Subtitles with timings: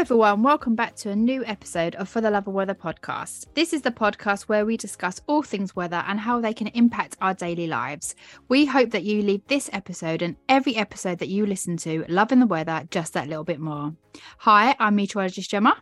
[0.00, 3.44] everyone, welcome back to a new episode of For the Love of Weather podcast.
[3.52, 7.18] This is the podcast where we discuss all things weather and how they can impact
[7.20, 8.14] our daily lives.
[8.48, 12.40] We hope that you leave this episode and every episode that you listen to loving
[12.40, 13.94] the weather just that little bit more.
[14.38, 15.76] Hi, I'm meteorologist Gemma.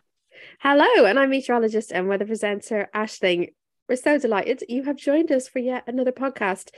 [0.59, 3.53] Hello, and I'm meteorologist and weather presenter Ashling.
[3.87, 6.71] We're so delighted you have joined us for yet another podcast.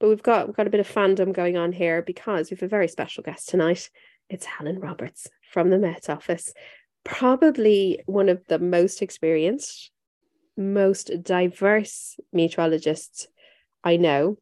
[0.00, 2.62] But we've got we've got a bit of fandom going on here because we have
[2.62, 3.90] a very special guest tonight.
[4.30, 6.52] It's Helen Roberts from the Met Office,
[7.02, 9.90] probably one of the most experienced,
[10.54, 13.26] most diverse meteorologists
[13.82, 14.36] I know,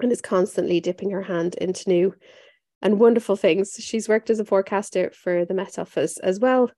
[0.00, 2.14] and is constantly dipping her hand into new
[2.82, 3.76] and wonderful things.
[3.78, 6.72] She's worked as a forecaster for the Met Office as well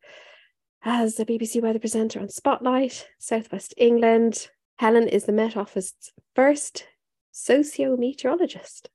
[0.84, 4.48] as a BBC weather presenter on Spotlight, Southwest England.
[4.76, 6.86] Helen is the Met Office's first
[7.32, 8.90] socio meteorologist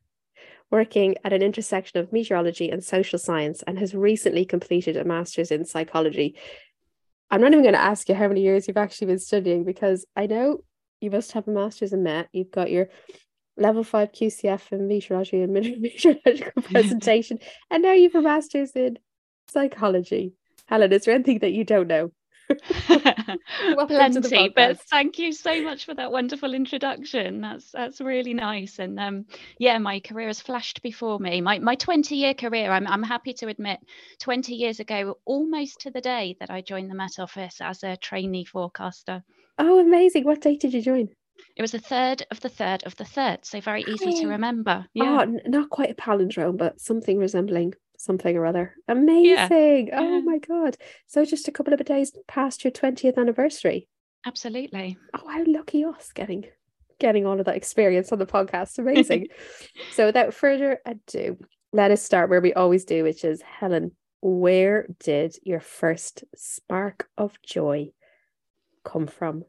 [0.71, 5.52] working at an intersection of meteorology and social science and has recently completed a master's
[5.52, 6.35] in psychology.
[7.30, 10.05] I'm not even going to ask you how many years you've actually been studying because
[10.16, 10.59] I know
[11.02, 12.30] you must have a master's in Met.
[12.33, 12.89] You've got your
[13.57, 18.97] level five QCF in meteorology and meteorological presentation, and now you've a master's in
[19.50, 20.33] psychology.
[20.67, 22.11] Helen, is there anything that you don't know?
[23.88, 27.41] Plenty, but thank you so much for that wonderful introduction.
[27.41, 28.79] That's that's really nice.
[28.79, 29.25] And um,
[29.57, 31.41] yeah, my career has flashed before me.
[31.41, 33.79] My my 20 year career, I'm I'm happy to admit,
[34.19, 37.97] 20 years ago, almost to the day that I joined the Met Office as a
[37.97, 39.23] trainee forecaster.
[39.57, 40.23] Oh, amazing!
[40.25, 41.09] What date did you join?
[41.55, 44.85] It was the third of the third of the third, so very easy to remember.
[44.93, 45.25] Yeah.
[45.25, 48.75] Oh, not quite a palindrome, but something resembling something or other.
[48.88, 49.88] Amazing.
[49.88, 49.99] Yeah.
[49.99, 50.77] Oh my God.
[51.07, 53.88] So just a couple of days past your 20th anniversary.
[54.25, 54.97] Absolutely.
[55.13, 56.45] Oh, how lucky us getting
[56.99, 58.79] getting all of that experience on the podcast.
[58.79, 59.27] Amazing.
[59.93, 61.38] so without further ado,
[61.73, 63.91] let us start where we always do, which is Helen,
[64.22, 67.91] where did your first spark of joy
[68.83, 69.44] come from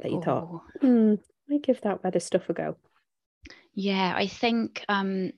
[0.00, 0.22] that you oh.
[0.22, 1.14] thought, hmm,
[1.50, 2.76] I give that weather stuff a go?
[3.74, 5.32] Yeah, I think um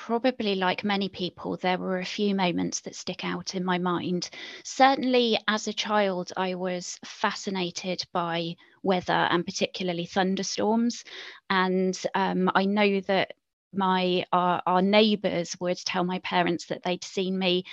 [0.00, 4.30] probably like many people, there were a few moments that stick out in my mind.
[4.64, 11.04] Certainly, as a child, I was fascinated by weather and particularly thunderstorms.
[11.50, 13.34] And um, I know that
[13.74, 17.64] my our, our neighbors would tell my parents that they'd seen me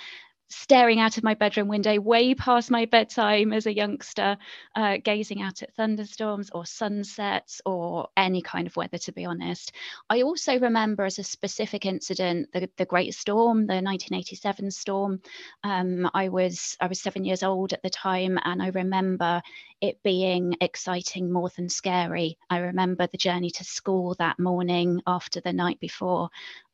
[0.48, 4.36] staring out of my bedroom window way past my bedtime as a youngster,
[4.74, 9.72] uh, gazing out at thunderstorms or sunsets or any kind of weather, to be honest.
[10.08, 15.20] I also remember as a specific incident the, the Great Storm, the 1987 storm.
[15.64, 19.42] Um, I was I was seven years old at the time, and I remember
[19.80, 22.36] it being exciting more than scary.
[22.50, 26.30] I remember the journey to school that morning after the night before,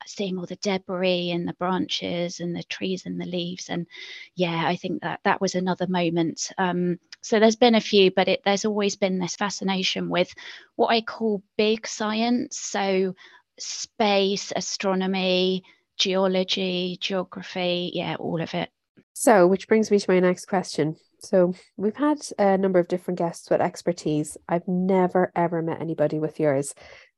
[0.06, 3.68] seeing all the debris and the branches and the trees and the leaves.
[3.68, 3.86] And
[4.34, 6.50] yeah, I think that that was another moment.
[6.56, 10.34] Um, so there's been a few, but it, there's always been this fascination with
[10.76, 12.58] what I call big science.
[12.58, 13.14] So
[13.58, 15.62] space, astronomy,
[15.96, 18.70] geology, geography, yeah, all of it.
[19.12, 20.96] So, which brings me to my next question.
[21.24, 24.36] So, we've had a number of different guests with expertise.
[24.48, 26.74] I've never ever met anybody with yours.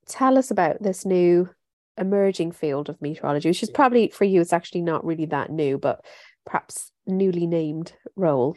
[0.06, 1.50] Tell us about this new
[1.99, 5.78] emerging field of meteorology, which is probably for you, it's actually not really that new,
[5.78, 6.05] but
[6.45, 8.56] perhaps newly named role.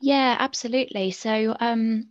[0.00, 1.10] Yeah, absolutely.
[1.10, 2.08] So, um,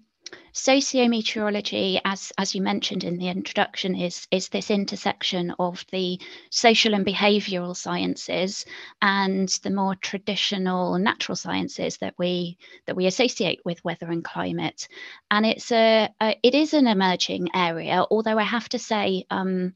[0.54, 6.20] sociometeorology, as as you mentioned in the introduction, is is this intersection of the
[6.50, 8.66] social and behavioural sciences
[9.02, 14.88] and the more traditional natural sciences that we that we associate with weather and climate.
[15.32, 19.26] And it's a, a it is an emerging area, although I have to say.
[19.30, 19.74] Um,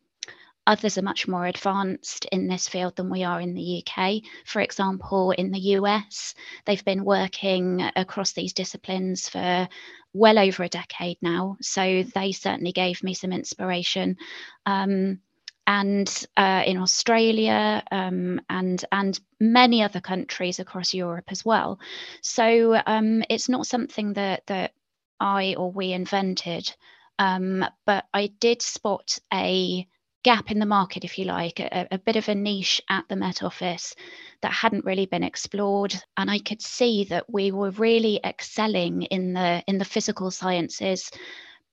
[0.66, 4.22] Others are much more advanced in this field than we are in the UK.
[4.46, 9.68] For example, in the US, they've been working across these disciplines for
[10.13, 11.57] well over a decade now.
[11.62, 14.17] So they certainly gave me some inspiration.
[14.66, 15.20] Um,
[15.66, 21.79] and uh, in Australia um, and and many other countries across Europe as well.
[22.22, 24.73] So um, it's not something that that
[25.20, 26.73] I or we invented,
[27.17, 29.88] um, but I did spot a
[30.23, 33.16] gap in the market, if you like, a, a, bit of a niche at the
[33.16, 33.96] Met Office
[34.41, 35.93] that hadn't really been explored.
[36.17, 41.11] And I could see that we were really excelling in the in the physical sciences,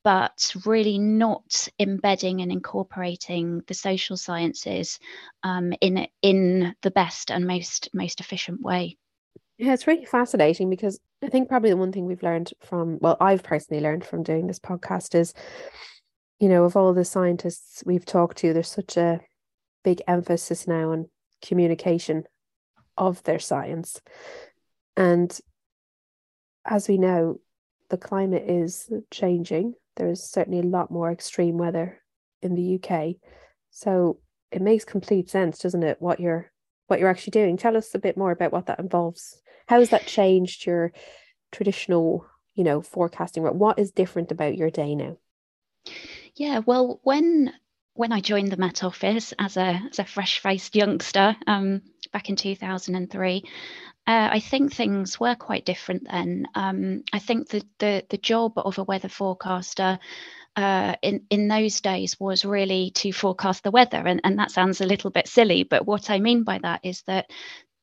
[0.02, 4.98] but really not embedding and incorporating the social sciences
[5.42, 8.96] um, in in the best and most most efficient way.
[9.58, 13.18] Yeah, it's really fascinating because I think probably the one thing we've learned from, well,
[13.20, 15.34] I've personally learned from doing this podcast is
[16.40, 19.20] you know, of all the scientists we've talked to, there's such a
[19.84, 21.08] big emphasis now on
[21.42, 22.24] communication
[22.96, 24.00] of their science.
[24.96, 25.38] And
[26.64, 27.40] as we know,
[27.90, 29.74] the climate is changing.
[29.96, 32.00] There is certainly a lot more extreme weather
[32.40, 33.16] in the UK.
[33.70, 34.18] So
[34.50, 36.00] it makes complete sense, doesn't it?
[36.00, 36.50] What you're
[36.86, 37.56] what you're actually doing.
[37.56, 39.40] Tell us a bit more about what that involves.
[39.68, 40.92] How has that changed your
[41.52, 43.44] traditional, you know, forecasting?
[43.44, 45.16] What is different about your day now?
[46.40, 47.52] Yeah, well, when
[47.92, 51.82] when I joined the Met Office as a as a fresh faced youngster um,
[52.14, 53.42] back in 2003,
[54.06, 56.46] uh, I think things were quite different then.
[56.54, 59.98] Um, I think the, the the job of a weather forecaster
[60.56, 64.80] uh, in in those days was really to forecast the weather, and and that sounds
[64.80, 67.30] a little bit silly, but what I mean by that is that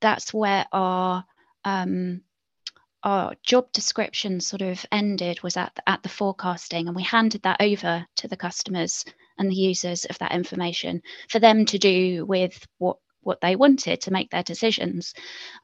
[0.01, 1.25] that's where our
[1.63, 2.23] um,
[3.03, 7.61] our job description sort of ended was at at the forecasting, and we handed that
[7.61, 9.05] over to the customers
[9.37, 13.99] and the users of that information for them to do with what what they wanted
[14.01, 15.13] to make their decisions.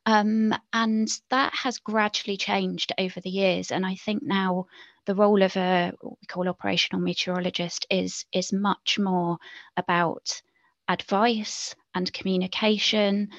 [0.05, 3.71] Um, and that has gradually changed over the years.
[3.71, 4.65] And I think now
[5.05, 9.37] the role of a what we call operational meteorologist is is much more
[9.77, 10.41] about
[10.87, 13.29] advice and communication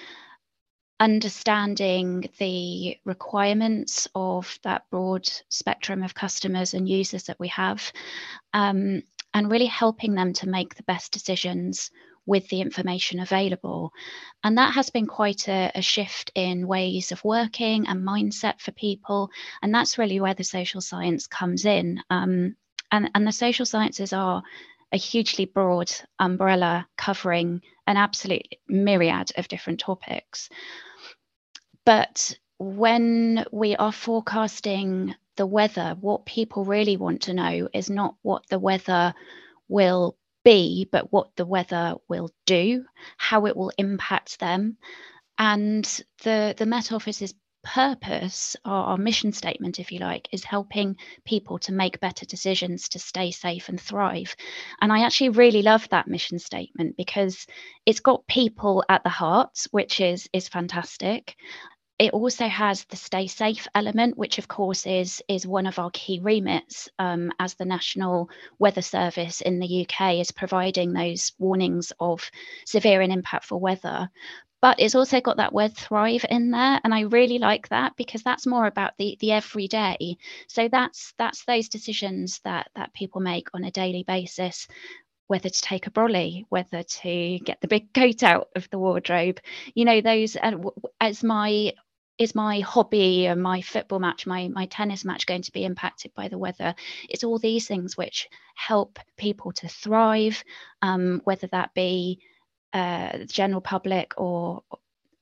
[1.01, 7.93] understanding the requirements of that broad spectrum of customers and users that we have
[8.53, 9.03] um,
[9.33, 11.91] and really helping them to make the best decisions
[12.27, 13.93] with the information available.
[14.43, 18.73] And that has been quite a, a, shift in ways of working and mindset for
[18.73, 19.31] people.
[19.61, 22.01] And that's really where the social science comes in.
[22.09, 22.57] Um,
[22.91, 24.43] and, and the social sciences are
[24.93, 30.49] a hugely broad umbrella covering an absolute myriad of different topics.
[31.85, 38.15] But when we are forecasting the weather, what people really want to know is not
[38.23, 39.15] what the weather
[39.69, 42.85] will be, but what the weather will do,
[43.17, 44.77] how it will impact them.
[45.39, 45.85] And
[46.23, 47.35] the, the Met Office's
[47.65, 52.89] purpose, our, our, mission statement, if you like, is helping people to make better decisions
[52.91, 54.37] to stay safe and thrive.
[54.81, 57.47] And I actually really love that mission statement because
[57.87, 61.37] it's got people at the heart, which is is fantastic
[61.99, 65.91] it also has the stay safe element, which of course is is one of our
[65.93, 68.29] key remits um, as the National
[68.59, 72.29] Weather Service in the UK is providing those warnings of
[72.67, 74.11] severe and impactful weather.
[74.65, 78.23] But it's also got that word thrive in there, and I really like that because
[78.23, 80.17] that's more about the the everyday.
[80.49, 84.67] So that's that's those decisions that that people make on a daily basis
[85.27, 89.39] whether to take a brolly, whether to get the big coat out of the wardrobe.
[89.75, 90.53] You know, those uh,
[90.99, 91.75] as my
[92.17, 96.15] is my hobby and my football match, my my tennis match going to be impacted
[96.15, 96.75] by the weather?
[97.11, 100.43] It's all these things which help people to thrive,
[100.81, 102.21] um, whether that be
[102.75, 104.63] uh, the general public or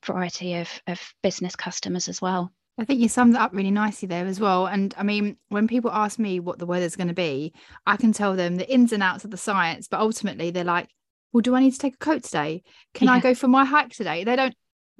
[0.05, 2.51] variety of, of business customers as well.
[2.77, 4.65] I think you summed that up really nicely there as well.
[4.65, 7.53] And I mean, when people ask me what the weather's going to be,
[7.85, 10.89] I can tell them the ins and outs of the science, but ultimately they're like,
[11.31, 12.63] well, do I need to take a coat today?
[12.95, 13.13] Can yeah.
[13.13, 14.23] I go for my hike today?
[14.23, 14.55] They don't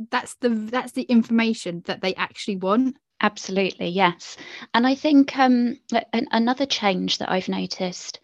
[0.10, 4.38] that's the that's the information that they actually want absolutely yes
[4.74, 5.78] and i think um,
[6.12, 8.20] an, another change that i've noticed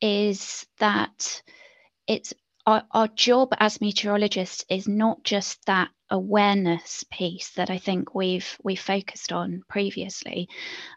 [0.00, 1.42] is that
[2.06, 2.32] it's
[2.68, 8.58] our, our job as meteorologists is not just that awareness piece that I think we've
[8.62, 10.50] we focused on previously.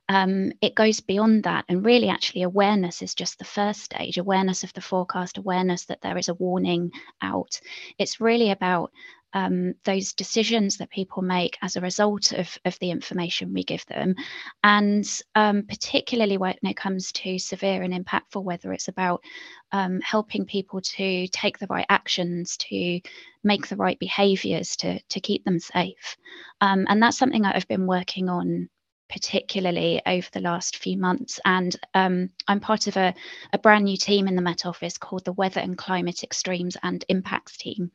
[0.10, 4.18] Um, it goes beyond that, and really, actually, awareness is just the first stage.
[4.18, 7.62] Awareness of the forecast, awareness that there is a warning out.
[7.98, 8.92] It's really about
[9.34, 13.86] um, those decisions that people make as a result of, of the information we give
[13.86, 14.16] them.
[14.64, 19.24] And um, particularly when it comes to severe and impactful weather it's about
[19.72, 23.00] um, helping people to take the right actions, to
[23.44, 26.18] make the right behaviors to, to keep them safe.
[26.60, 28.70] Um, and that's something that I've been working on
[29.12, 31.40] particularly over the last few months.
[31.44, 33.14] And um, I'm part of a,
[33.52, 37.04] a, brand new team in the Met Office called the Weather and Climate Extremes and
[37.10, 37.92] Impacts Team,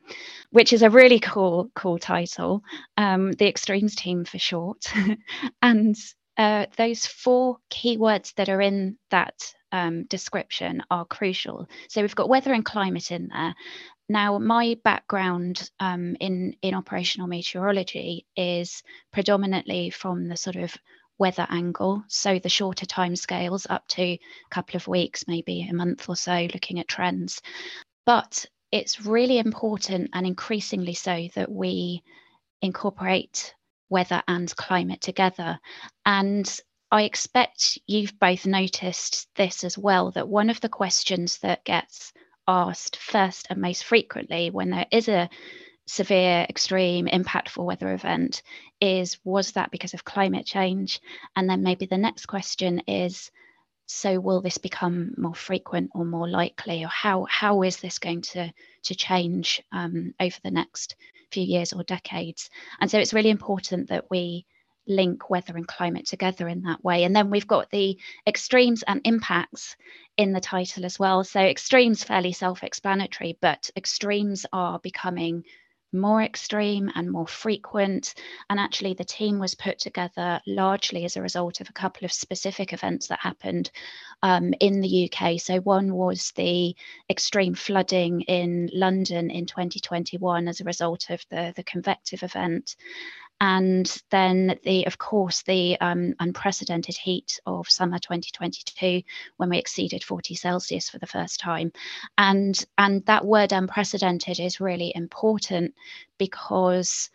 [0.51, 2.63] which is a really cool, cool title,
[2.97, 4.85] um, the Extremes Team for short.
[5.63, 5.97] and
[6.37, 11.67] uh, those four keywords that are in that um, description are crucial.
[11.89, 13.55] So we've got weather and climate in there.
[14.09, 20.77] Now, my background um, in in operational meteorology is predominantly from the sort of
[21.19, 22.05] weather angle.
[22.09, 24.21] So the shorter time scales up to a
[24.51, 27.41] couple of weeks, maybe a month or so, looking at trends.
[28.05, 32.03] But it's really important and increasingly so that we
[32.63, 33.55] incorporate
[33.89, 35.59] weather and climate together.
[36.05, 41.65] And I expect you've both noticed this as well that one of the questions that
[41.65, 42.13] gets
[42.49, 45.29] asked first and most frequently when there is a
[45.87, 48.43] severe, extreme, impactful weather event
[48.81, 51.01] is was that because of climate change?
[51.35, 53.31] And then maybe the next question is
[53.87, 58.21] so will this become more frequent or more likely or how how is this going
[58.21, 58.53] to
[58.83, 60.97] to change um, over the next
[61.31, 62.51] few years or decades?
[62.81, 64.45] And so it's really important that we
[64.89, 67.05] link weather and climate together in that way.
[67.05, 69.77] And then we've got the extremes and impacts
[70.17, 71.25] in the title as well.
[71.25, 75.45] So extremes fairly self-explanatory but extremes are becoming
[75.93, 78.15] more extreme and more frequent.
[78.51, 82.13] And actually, the team was put together largely as a result of a couple of
[82.13, 83.71] specific events that happened
[84.23, 85.41] um, in the UK.
[85.41, 86.75] So, one was the
[87.11, 92.77] extreme flooding in London in 2021 as a result of the, the convective event
[93.41, 99.03] and then the of course the um, unprecedented heat of summer 2022
[99.37, 101.73] when we exceeded 40 celsius for the first time.
[102.17, 105.75] And and that word unprecedented is really important
[106.19, 107.11] because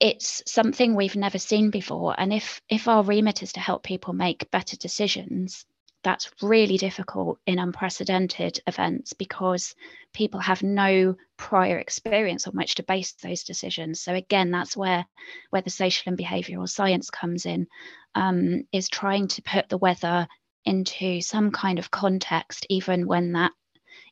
[0.00, 2.14] it's something we've never seen before.
[2.18, 5.66] And if if our remit is to help people make better decisions
[6.04, 9.74] that's really difficult in unprecedented events because
[10.12, 14.00] people have no prior experience on which to base those decisions.
[14.00, 15.04] So again, that's where
[15.50, 17.66] where the social and behavioural science comes in,
[18.14, 20.28] um, is trying to put the weather
[20.64, 23.52] into some kind of context, even when that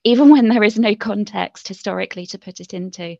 [0.05, 3.17] even when there is no context historically to put it into.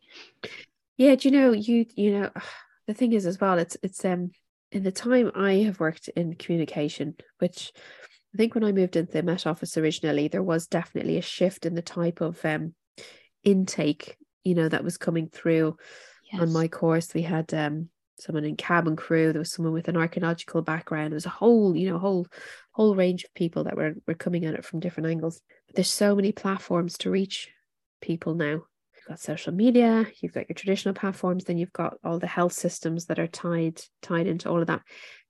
[0.97, 2.31] Yeah, do you know you you know
[2.87, 4.31] the thing is as well, it's it's um
[4.71, 7.71] in the time I have worked in communication, which
[8.33, 11.65] I think when I moved into the Met Office originally, there was definitely a shift
[11.65, 12.73] in the type of um,
[13.43, 15.77] intake, you know, that was coming through
[16.31, 16.41] yes.
[16.41, 17.13] on my course.
[17.13, 21.11] We had um, someone in cabin crew, there was someone with an archaeological background.
[21.11, 22.27] There was a whole, you know, whole
[22.71, 25.41] whole range of people that were were coming at it from different angles.
[25.67, 27.49] But there's so many platforms to reach
[28.01, 28.63] people now.
[28.95, 32.53] You've got social media, you've got your traditional platforms, then you've got all the health
[32.53, 34.81] systems that are tied tied into all of that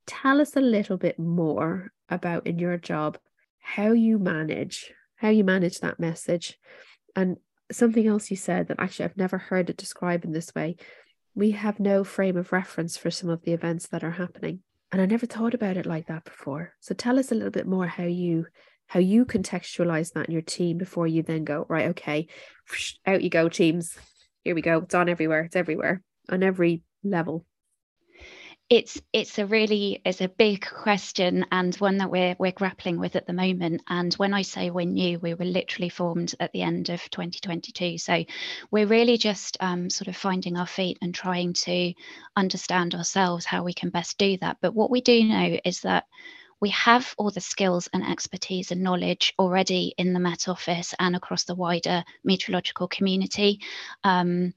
[0.06, 3.18] tell us a little bit more about in your job
[3.60, 4.94] how you manage
[5.24, 6.60] how you manage that message.
[7.16, 7.38] And
[7.72, 10.76] something else you said that actually I've never heard it described in this way.
[11.34, 14.60] We have no frame of reference for some of the events that are happening.
[14.92, 16.74] And I never thought about it like that before.
[16.82, 18.46] So tell us a little bit more how you
[18.88, 22.28] how you contextualize that in your team before you then go right okay
[23.08, 23.98] out you go teams.
[24.44, 24.80] Here we go.
[24.80, 25.46] It's on everywhere.
[25.46, 26.02] It's everywhere.
[26.30, 27.46] On every level
[28.70, 33.16] it's it's a really it's a big question and one that we're we're grappling with
[33.16, 33.82] at the moment.
[33.88, 37.98] And when i say we're new we were literally formed at the end of 2022
[37.98, 38.24] so
[38.72, 41.94] we're really just um, sort of finding our feet and trying to
[42.36, 44.58] understand ourselves how we can best do that.
[44.62, 46.06] But what we do know is that
[46.60, 51.14] we have all the skills and expertise and knowledge already in the Met Office and
[51.14, 53.60] across the wider meteorological community.
[54.06, 54.54] Um,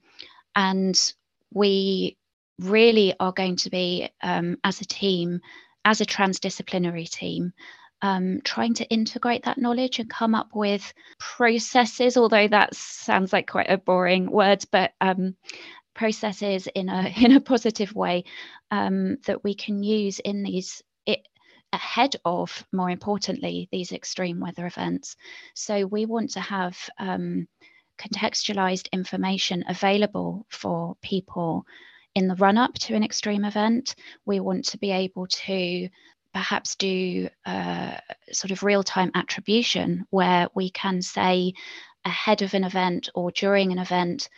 [0.55, 1.13] and
[1.53, 2.17] we
[2.59, 5.41] really are going to be, um, as a team,
[5.85, 7.53] as a transdisciplinary team,
[8.01, 13.47] um, trying to integrate that knowledge and come up with processes, although that sounds like
[13.47, 15.35] quite a boring word, but um,
[15.93, 18.23] processes in a in a positive way
[18.71, 21.27] um, that we can use in these it,
[21.73, 25.15] ahead of, more importantly, these extreme weather events.
[25.53, 27.47] So we want to have um,
[27.97, 31.65] contextualized information available for people
[32.17, 33.93] in the run up to an extreme event.
[34.25, 35.87] We want to be able to
[36.33, 37.97] perhaps do uh,
[38.31, 41.53] sort of real time attribution where we can say
[42.05, 44.29] ahead of an event or during an event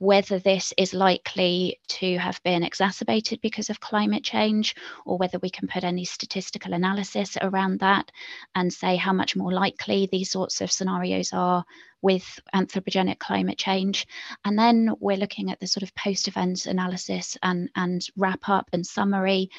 [0.00, 5.50] whether this is likely to have been exacerbated because of climate change, or whether we
[5.50, 8.10] can put any statistical analysis around that
[8.54, 11.66] and say how much more likely these sorts of scenarios are
[12.00, 14.06] with anthropogenic climate change.
[14.42, 18.70] And then we're looking at the sort of post event analysis and, and wrap up
[18.72, 19.50] and summary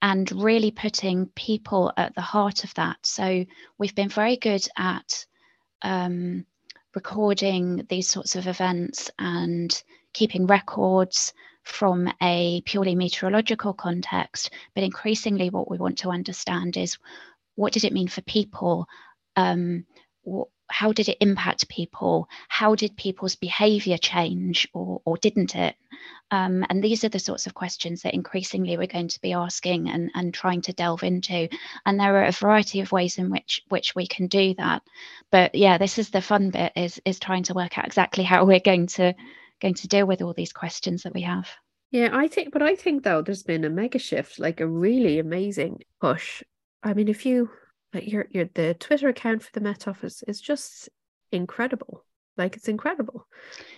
[0.00, 2.98] and really putting people at the heart of that.
[3.02, 3.44] So
[3.76, 5.26] we've been very good at
[5.82, 6.46] um,
[6.94, 9.82] recording these sorts of events and
[10.12, 11.32] keeping records
[11.62, 14.50] from a purely meteorological context.
[14.74, 16.98] But increasingly, what we want to understand is
[17.54, 18.86] what did it mean for people?
[19.36, 19.86] Um,
[20.70, 22.28] how did it impact people?
[22.48, 25.74] How did people's behavior change or, or didn't it?
[26.30, 29.90] Um, and these are the sorts of questions that increasingly we're going to be asking
[29.90, 31.48] and, and trying to delve into.
[31.84, 34.82] And there are a variety of ways in which which we can do that.
[35.30, 38.44] But yeah, this is the fun bit is is trying to work out exactly how
[38.44, 39.14] we're going to
[39.60, 41.48] going to deal with all these questions that we have.
[41.90, 45.18] Yeah, I think but I think though there's been a mega shift, like a really
[45.18, 46.42] amazing push.
[46.82, 47.50] I mean, if you
[47.92, 50.88] like your your the Twitter account for the Met Office is just
[51.32, 52.04] incredible.
[52.36, 53.26] Like it's incredible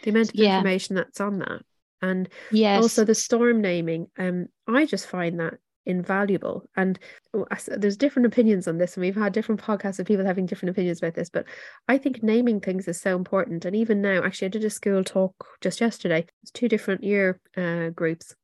[0.02, 0.57] the amount of Yeah.
[0.57, 1.62] information that's on that.
[2.00, 5.54] And yes also the storm naming um i just find that
[5.85, 6.99] invaluable and
[7.35, 10.71] oh, there's different opinions on this and we've had different podcasts of people having different
[10.71, 11.45] opinions about this but
[11.88, 15.02] i think naming things is so important and even now actually i did a school
[15.02, 18.35] talk just yesterday it's two different year uh, groups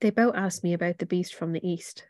[0.00, 2.04] they both asked me about the beast from the east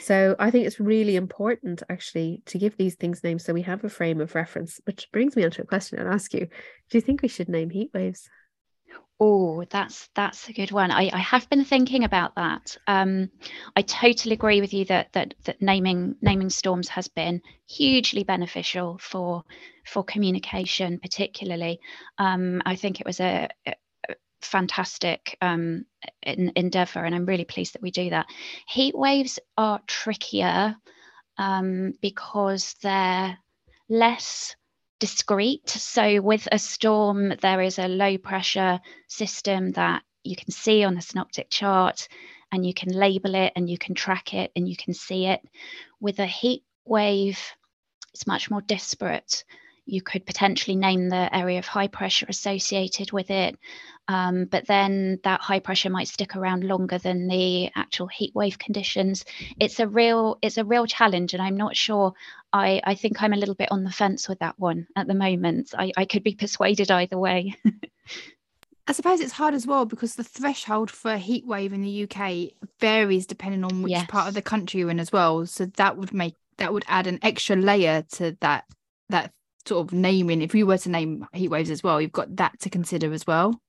[0.00, 3.84] so i think it's really important actually to give these things names so we have
[3.84, 6.46] a frame of reference which brings me on to a question i'll ask you
[6.90, 8.28] do you think we should name heat waves
[9.20, 10.90] Oh, that's that's a good one.
[10.90, 12.76] I, I have been thinking about that.
[12.88, 13.30] Um,
[13.76, 18.98] I totally agree with you that that that naming naming storms has been hugely beneficial
[18.98, 19.44] for
[19.86, 21.78] for communication, particularly.
[22.18, 23.48] Um, I think it was a
[24.44, 25.84] fantastic um,
[26.22, 28.26] en- endeavor, and I'm really pleased that we do that.
[28.68, 30.76] Heat waves are trickier
[31.38, 33.38] um, because they're
[33.88, 34.54] less
[35.00, 35.68] discrete.
[35.68, 40.94] So, with a storm, there is a low pressure system that you can see on
[40.94, 42.08] the synoptic chart,
[42.52, 45.40] and you can label it, and you can track it, and you can see it.
[46.00, 47.40] With a heat wave,
[48.12, 49.44] it's much more disparate.
[49.86, 53.58] You could potentially name the area of high pressure associated with it,
[54.08, 58.58] um, but then that high pressure might stick around longer than the actual heat wave
[58.58, 59.24] conditions.
[59.58, 62.14] It's a real it's a real challenge, and I'm not sure
[62.52, 65.14] I, I think I'm a little bit on the fence with that one at the
[65.14, 65.74] moment.
[65.76, 67.54] I, I could be persuaded either way.
[68.86, 72.04] I suppose it's hard as well because the threshold for a heat wave in the
[72.04, 75.46] UK varies depending on which part of the country you're in as well.
[75.46, 78.64] So that would make that would add an extra layer to that
[79.08, 79.32] that
[79.66, 80.42] sort of naming.
[80.42, 83.26] If you were to name heat waves as well, you've got that to consider as
[83.26, 83.60] well.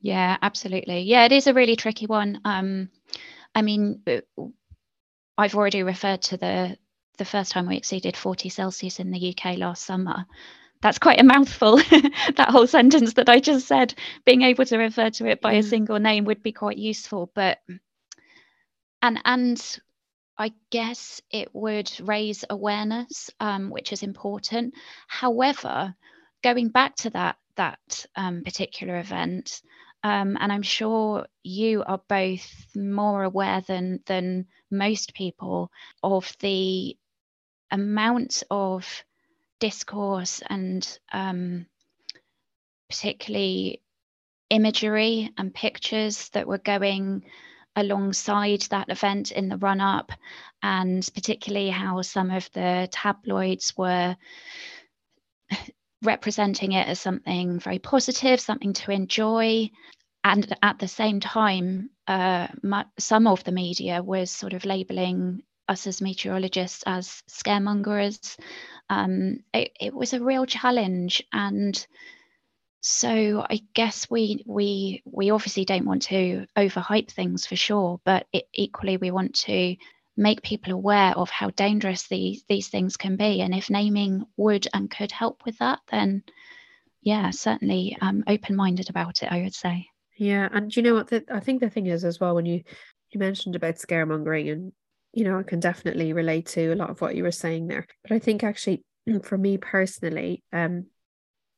[0.00, 1.02] yeah, absolutely.
[1.02, 2.40] Yeah, it is a really tricky one.
[2.44, 2.88] Um,
[3.54, 4.20] I mean, uh,
[5.36, 6.76] I've already referred to the
[7.18, 10.24] the first time we exceeded 40 Celsius in the UK last summer.
[10.80, 11.76] That's quite a mouthful.
[12.36, 13.92] that whole sentence that I just said,
[14.24, 17.30] being able to refer to it by a single name would be quite useful.
[17.34, 17.58] But
[19.02, 19.80] and and
[20.40, 24.72] I guess it would raise awareness, um, which is important.
[25.06, 25.94] However,
[26.42, 29.60] going back to that that um, particular event,
[30.02, 35.70] um, and I'm sure you are both more aware than than most people
[36.02, 36.96] of the
[37.70, 39.04] amount of
[39.58, 41.66] discourse and um,
[42.88, 43.82] particularly
[44.48, 47.24] imagery and pictures that were going
[47.76, 50.12] alongside that event in the run up,
[50.62, 54.16] and particularly how some of the tabloids were
[56.02, 59.70] representing it as something very positive, something to enjoy.
[60.22, 62.48] And at the same time, uh,
[62.98, 68.38] some of the media was sort of labeling us as meteorologists as scaremongers.
[68.90, 71.86] Um, it, it was a real challenge, and
[72.80, 78.26] so I guess we we we obviously don't want to overhype things for sure, but
[78.32, 79.76] it, equally we want to
[80.16, 84.66] make people aware of how dangerous these these things can be, and if naming would
[84.72, 86.22] and could help with that, then
[87.02, 89.30] yeah, certainly um, open minded about it.
[89.30, 89.86] I would say.
[90.16, 91.08] Yeah, and you know what?
[91.08, 92.62] The, I think the thing is as well when you
[93.10, 94.72] you mentioned about scaremongering, and
[95.12, 97.86] you know I can definitely relate to a lot of what you were saying there.
[98.02, 98.84] But I think actually,
[99.22, 100.86] for me personally, um,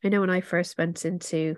[0.05, 1.57] I know when I first went into,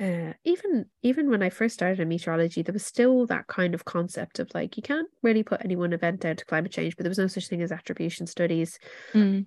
[0.00, 3.84] uh, even even when I first started in meteorology, there was still that kind of
[3.84, 7.04] concept of like you can't really put any one event down to climate change, but
[7.04, 8.78] there was no such thing as attribution studies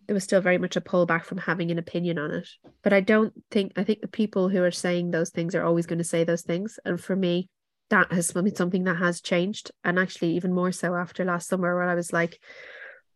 [0.07, 2.49] there was still very much a pullback from having an opinion on it.
[2.83, 5.85] But I don't think I think the people who are saying those things are always
[5.85, 6.79] going to say those things.
[6.83, 7.49] And for me,
[7.89, 9.71] that has been something that has changed.
[9.83, 12.39] And actually even more so after last summer where I was like,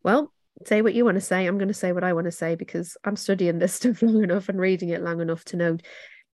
[0.02, 0.32] well,
[0.64, 1.46] say what you want to say.
[1.46, 4.22] I'm going to say what I want to say because I'm studying this stuff long
[4.22, 5.76] enough and reading it long enough to know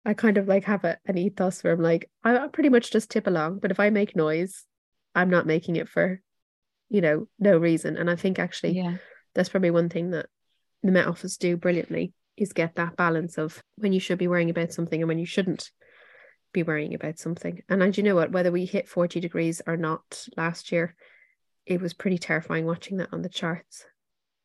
[0.04, 2.90] I kind of like have a, an ethos where I'm like, I, I pretty much
[2.90, 3.58] just tip along.
[3.58, 4.64] But if I make noise,
[5.14, 6.22] I'm not making it for,
[6.88, 7.96] you know, no reason.
[7.96, 8.96] And I think actually Yeah.
[9.34, 10.26] that's probably one thing that
[10.82, 14.48] the Met Office do brilliantly is get that balance of when you should be worrying
[14.48, 15.70] about something and when you shouldn't
[16.54, 17.62] be worrying about something.
[17.68, 20.94] And I do you know what, whether we hit 40 degrees or not last year,
[21.66, 23.84] it was pretty terrifying watching that on the charts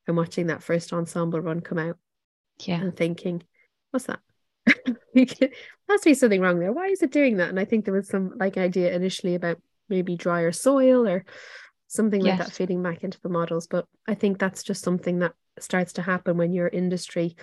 [0.08, 1.98] and watching that first ensemble run come out
[2.60, 2.82] Yeah.
[2.82, 3.44] and thinking,
[3.92, 4.20] what's that?
[5.14, 5.26] there
[5.90, 6.74] has to be something wrong there.
[6.74, 7.50] Why is it doing that?
[7.50, 11.26] And I think there was some like idea initially about maybe drier soil or
[11.88, 13.68] something like that feeding back into the models.
[13.68, 17.36] But I think that's just something that starts to happen when your industry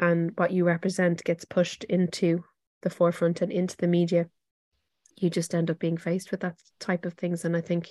[0.00, 2.44] and what you represent gets pushed into
[2.82, 4.28] the forefront and into the media.
[5.16, 7.44] You just end up being faced with that type of things.
[7.44, 7.88] And I think,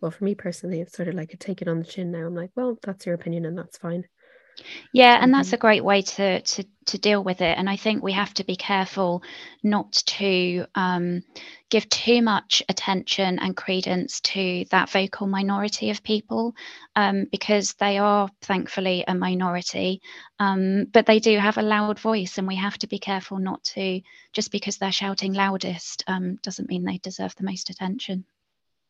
[0.00, 2.26] well, for me personally, it's sort of like a take it on the chin now.
[2.26, 4.06] I'm like, well, that's your opinion and that's fine.
[4.92, 7.58] Yeah, and that's a great way to to to deal with it.
[7.58, 9.22] And I think we have to be careful
[9.62, 11.22] not to um,
[11.68, 16.54] give too much attention and credence to that vocal minority of people
[16.94, 20.00] um, because they are thankfully a minority,
[20.38, 23.62] um, but they do have a loud voice, and we have to be careful not
[23.64, 24.00] to
[24.32, 28.24] just because they're shouting loudest um, doesn't mean they deserve the most attention.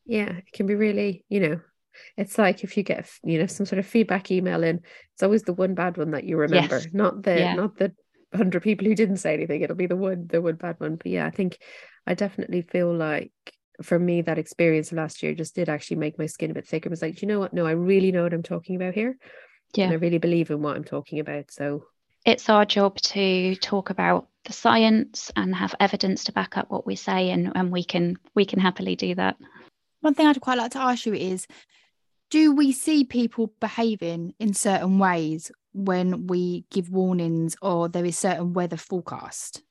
[0.07, 1.59] Yeah, it can be really, you know,
[2.15, 4.81] it's like if you get you know some sort of feedback email in
[5.13, 6.87] it's always the one bad one that you remember yes.
[6.93, 7.53] not the yeah.
[7.53, 7.93] not the
[8.31, 10.95] 100 people who didn't say anything it'll be the one the one bad one.
[10.95, 11.57] But yeah i think
[12.05, 13.31] i definitely feel like
[13.81, 16.87] for me that experience last year just did actually make my skin a bit thicker.
[16.87, 17.53] It was like you know what?
[17.53, 19.17] No i really know what i'm talking about here
[19.73, 19.85] yeah.
[19.85, 21.51] And i really believe in what i'm talking about.
[21.51, 21.85] So
[22.25, 26.85] it's our job to talk about the science and have evidence to back up what
[26.85, 29.37] we say and, and we can we can happily do that
[30.01, 31.47] one thing i'd quite like to ask you is
[32.29, 38.17] do we see people behaving in certain ways when we give warnings or there is
[38.17, 39.61] certain weather forecast?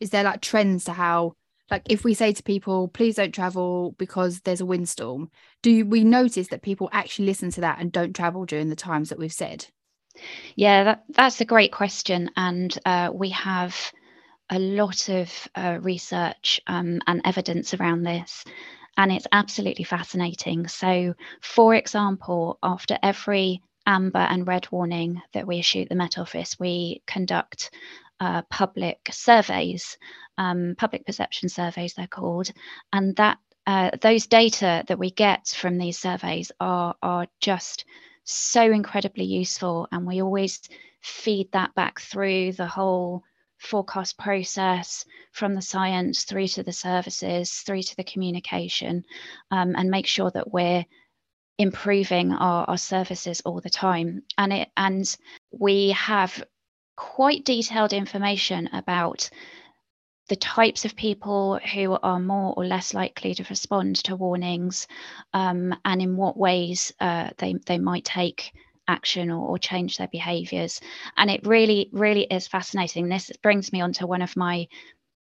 [0.00, 1.34] Is there like trends to how
[1.70, 5.30] like if we say to people please don't travel because there's a windstorm
[5.62, 9.08] do we notice that people actually listen to that and don't travel during the times
[9.08, 9.66] that we've said?
[10.54, 12.30] Yeah that, that's a great question.
[12.36, 13.92] And uh, we have
[14.50, 18.44] a lot of uh, research um, and evidence around this
[18.96, 20.68] and it's absolutely fascinating.
[20.68, 26.18] So, for example, after every amber and red warning that we issue at the Met
[26.18, 27.70] Office, we conduct
[28.20, 29.98] uh, public surveys,
[30.38, 32.50] um, public perception surveys, they're called,
[32.92, 37.84] and that uh, those data that we get from these surveys are are just
[38.24, 40.60] so incredibly useful, and we always
[41.02, 43.22] feed that back through the whole
[43.66, 49.04] forecast process from the science through to the services through to the communication
[49.50, 50.84] um, and make sure that we're
[51.58, 54.22] improving our, our services all the time.
[54.38, 55.16] And it and
[55.50, 56.42] we have
[56.96, 59.30] quite detailed information about
[60.28, 64.88] the types of people who are more or less likely to respond to warnings
[65.32, 68.52] um, and in what ways uh, they, they might take
[68.88, 70.80] action or, or change their behaviors.
[71.16, 73.08] And it really, really is fascinating.
[73.08, 74.68] This brings me on to one of my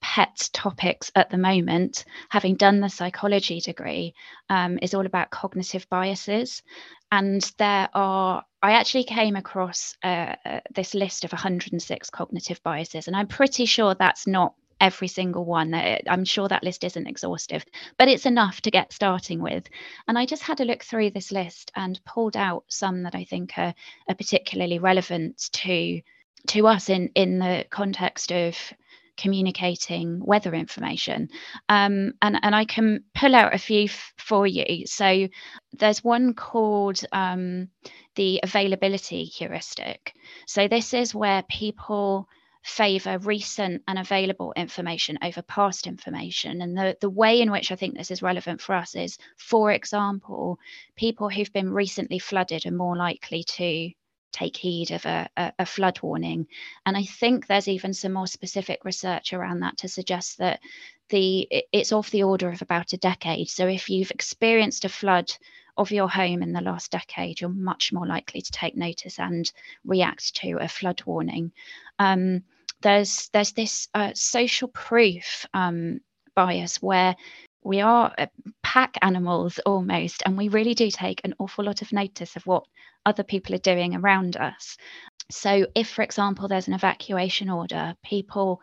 [0.02, 4.14] pet topics at the moment, having done the psychology degree,
[4.50, 6.62] um, is all about cognitive biases.
[7.12, 13.08] And there are, I actually came across uh, uh this list of 106 cognitive biases,
[13.08, 15.74] and I'm pretty sure that's not every single one.
[15.74, 17.66] I'm sure that list isn't exhaustive,
[17.98, 19.68] but it's enough to get starting with.
[20.08, 23.24] And I just had a look through this list and pulled out some that I
[23.24, 23.74] think are,
[24.08, 26.02] are particularly relevant to
[26.48, 28.56] to us in in the context of
[29.18, 31.30] communicating weather information.
[31.68, 34.86] Um, and, and I can pull out a few f- for you.
[34.86, 35.28] So
[35.74, 37.70] there's one called um,
[38.16, 40.14] the availability heuristic.
[40.46, 42.30] So this is where people
[42.68, 46.62] favour recent and available information over past information.
[46.62, 49.72] And the, the way in which I think this is relevant for us is, for
[49.72, 50.60] example,
[50.98, 53.92] people who've been recently flooded are more likely to
[54.34, 56.46] take heed of a, a, a, flood warning.
[56.86, 60.60] And I think there's even some more specific research around that to suggest that
[61.08, 63.50] the it's off the order of about a decade.
[63.50, 65.32] So if you've experienced a flood
[65.78, 69.50] of your home in the last decade, you're much more likely to take notice and
[69.86, 71.54] react to a flood warning.
[71.98, 72.44] Um,
[72.82, 76.00] there's there's this uh, social proof um,
[76.36, 77.16] bias where
[77.64, 78.28] we are uh,
[78.64, 82.66] pack animals almost, and we really do take an awful lot of notice of what
[83.06, 84.78] other people are doing around us.
[85.30, 88.62] So, if, for example, there's an evacuation order, people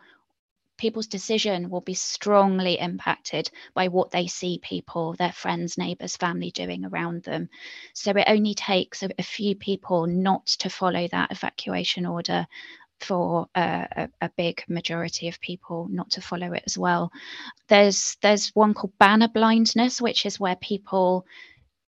[0.77, 6.51] people's decision will be strongly impacted by what they see people, their friends, neighbours, family
[6.51, 7.49] doing around them.
[7.93, 12.45] So it only takes a, a, few people not to follow that evacuation order
[12.99, 17.11] for a, a, big majority of people not to follow it as well.
[17.67, 21.25] There's there's one called banner blindness, which is where people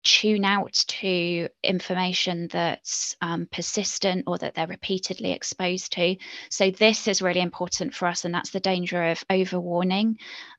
[0.08, 6.16] tune out to information that's um, persistent or that they're repeatedly exposed to.
[6.48, 10.16] So this is really important for us, and that's the danger of overwarning.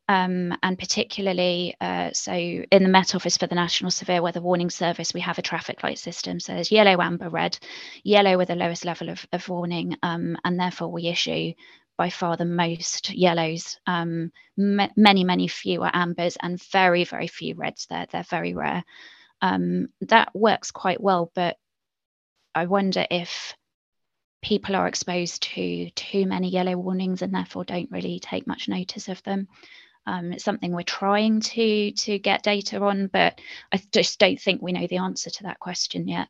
[0.07, 4.69] Um, and particularly, uh, so in the Met Office for the National Severe Weather Warning
[4.69, 6.39] Service, we have a traffic light system.
[6.39, 7.57] So there's yellow, amber, red,
[8.03, 11.53] yellow with the lowest level of, of warning, um, and therefore we issue
[11.97, 17.87] by far the most yellows, um, many, many fewer ambers, and very, very few reds.
[17.89, 18.83] They're, they're very rare
[19.41, 21.31] um, that works quite well.
[21.33, 21.57] But
[22.53, 23.55] I wonder if
[24.41, 29.09] people are exposed to too many yellow warnings and therefore don't really take much notice
[29.09, 29.47] of them.
[30.05, 33.39] Um, it's something we're trying to to get data on, but
[33.71, 36.29] I just don't think we know the answer to that question yet.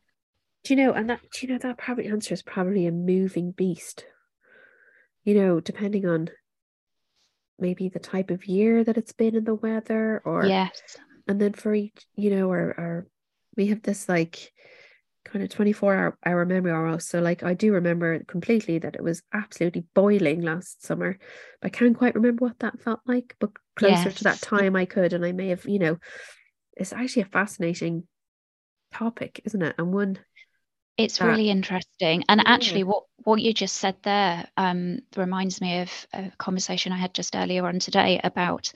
[0.64, 3.52] Do you know, and that do you know that probably answer is probably a moving
[3.52, 4.06] beast.
[5.24, 6.30] You know, depending on
[7.60, 10.98] maybe the type of year that it's been in the weather or yes.
[11.30, 13.08] And then for each, you know, our, our
[13.56, 14.52] we have this like
[15.26, 17.08] kind of 24 hour, hour memory almost.
[17.08, 21.20] So like I do remember completely that it was absolutely boiling last summer.
[21.62, 24.16] but I can't quite remember what that felt like, but closer yes.
[24.16, 25.14] to that time I could.
[25.14, 25.98] And I may have, you know,
[26.76, 28.08] it's actually a fascinating
[28.92, 29.76] topic, isn't it?
[29.78, 30.18] And one
[30.98, 32.24] it's that, really interesting.
[32.28, 32.52] And yeah.
[32.52, 37.14] actually what what you just said there um, reminds me of a conversation I had
[37.14, 38.74] just earlier on today about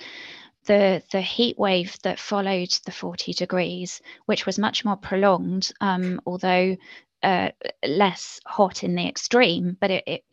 [0.65, 6.21] the the heat wave that followed the 40 degrees, which was much more prolonged, um,
[6.25, 6.75] although
[7.21, 7.49] uh,
[7.85, 9.77] less hot in the extreme.
[9.79, 10.23] But it, it,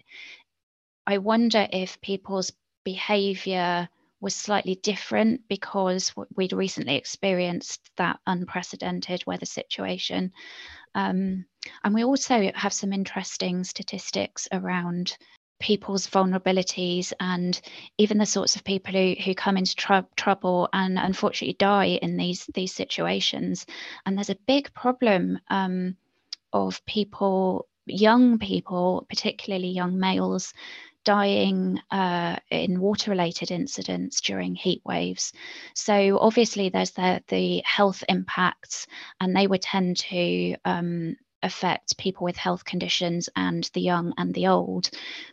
[1.07, 2.53] I wonder if people's
[2.85, 3.89] behaviour
[4.21, 10.33] was slightly different because we'd recently experienced that unprecedented weather situation.
[10.95, 11.47] Um,
[11.85, 15.17] and we also have some interesting statistics around
[15.61, 17.61] people's vulnerabilities and
[17.99, 22.17] even the sorts of people who, who come into tr- trouble and unfortunately die in
[22.17, 23.67] these these situations.
[24.05, 25.97] And there's a big problem um,
[26.53, 30.53] of people young people particularly young males
[31.05, 35.33] dying uh, in water related incidents during heat waves.
[35.75, 38.87] So obviously there's the, the health impacts
[39.21, 44.35] and they would tend to um, affect people with health conditions and the young and
[44.35, 44.91] the old.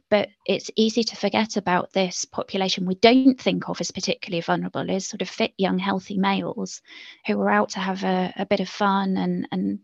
[0.09, 4.89] But it's easy to forget about this population we don't think of as particularly vulnerable,
[4.89, 6.81] as sort of fit, young, healthy males
[7.25, 9.79] who are out to have a, a bit of fun and, and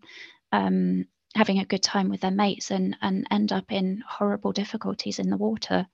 [0.52, 1.06] um,
[1.36, 5.30] having a good time with their mates and, and end up in horrible difficulties in
[5.30, 5.88] the water.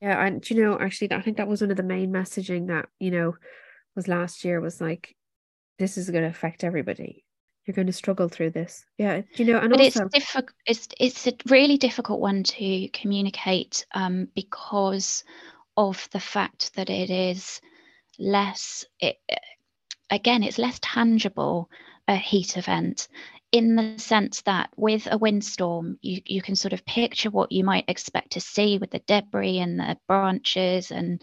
[0.00, 2.88] Yeah, and you know, actually, I think that was one of the main messaging that
[2.98, 3.36] you know
[3.94, 5.14] was last year was like,
[5.78, 7.21] this is going to affect everybody
[7.64, 8.84] you're going to struggle through this.
[8.98, 10.50] Yeah, you know, and but also it's difficult.
[10.66, 15.24] It's it's a really difficult one to communicate um, because
[15.76, 17.60] of the fact that it is
[18.18, 18.84] less.
[19.00, 19.16] It,
[20.10, 21.70] again, it's less tangible
[22.08, 23.08] a heat event
[23.52, 27.62] in the sense that with a windstorm, you, you can sort of picture what you
[27.62, 31.20] might expect to see with the debris and the branches and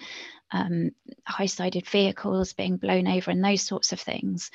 [0.51, 0.91] um,
[1.25, 4.51] high sided vehicles being blown over and those sorts of things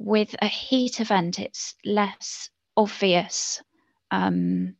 [0.00, 3.62] with a heat event, it's less obvious,
[4.10, 4.74] um,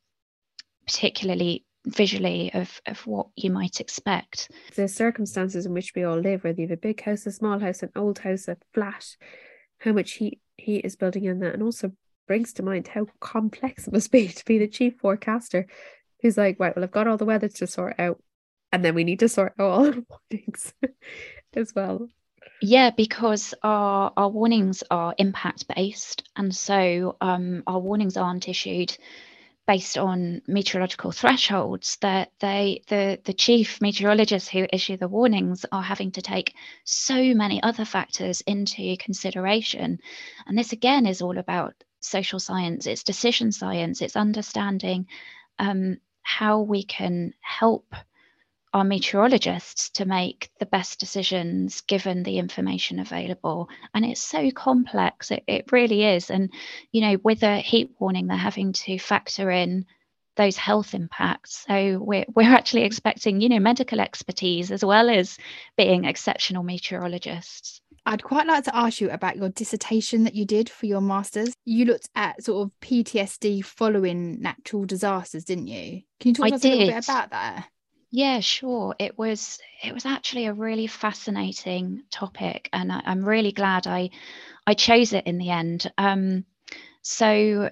[0.87, 4.51] particularly visually, of, of what you might expect.
[4.77, 7.59] The circumstances in which we all live, whether you have a big house, a small
[7.59, 9.05] house, an old house, a flat,
[9.79, 11.93] how much heat heat is building in that, and also
[12.27, 15.67] brings to mind how complex it must be to be the chief forecaster
[16.23, 18.23] who's like, right, well, I've got all the weather to sort out,
[18.73, 20.73] and then we need to sort out all the warnings
[21.55, 22.09] as well.
[22.63, 26.25] Yeah, because our, our warnings are impact based.
[26.37, 28.97] And so um, our warnings aren't issued
[29.67, 35.83] based on meteorological thresholds that they the the chief meteorologists who issue the warnings are
[35.83, 39.99] having to take so many other factors into consideration
[40.47, 45.07] and this again is all about social science it's decision science it's understanding
[45.61, 47.95] um, how we can help
[48.73, 53.69] our meteorologists to make the best decisions given the information available.
[53.95, 56.31] And it's so complex, it, it really is.
[56.31, 56.53] And,
[56.93, 59.87] you know, with a heat warning, they're having to factor in
[60.37, 61.65] those health impacts.
[61.67, 65.37] So we're, we're actually expecting, you know, medical expertise as well as
[65.77, 67.81] being exceptional meteorologists.
[68.07, 71.53] I'd quite like to ask you about your dissertation that you did for your master's.
[71.65, 76.03] You looked at sort of PTSD following natural disasters, didn't you?
[76.21, 76.73] Can you talk I us did.
[76.73, 77.69] a little bit about that?
[78.13, 78.95] Yeah, sure.
[78.99, 84.11] It was it was actually a really fascinating topic, and I, am really glad I
[84.67, 85.91] I chose it in the end.
[85.99, 86.45] Um,
[87.03, 87.71] so,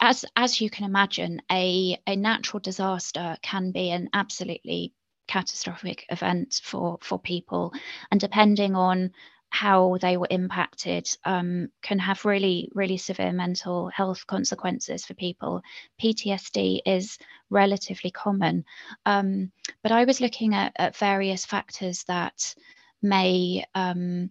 [0.00, 4.94] as as you can imagine, a a natural disaster can be an absolutely
[5.28, 7.72] catastrophic event for for people,
[8.10, 9.12] and depending on
[9.54, 15.62] how they were impacted um, can have really, really severe mental health consequences for people.
[16.02, 17.18] PTSD is
[17.50, 18.64] relatively common.
[19.06, 19.52] Um,
[19.84, 22.52] but I was looking at, at, various factors that
[23.00, 24.30] may um,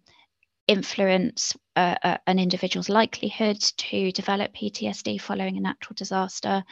[0.67, 6.65] influence uh, uh, an individual's likelihood to develop PTSD following a natural disaster.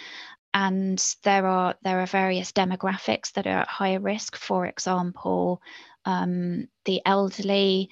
[0.54, 4.36] And there are there are various demographics that are at higher risk.
[4.36, 5.62] For example,
[6.04, 7.90] um, the elderly,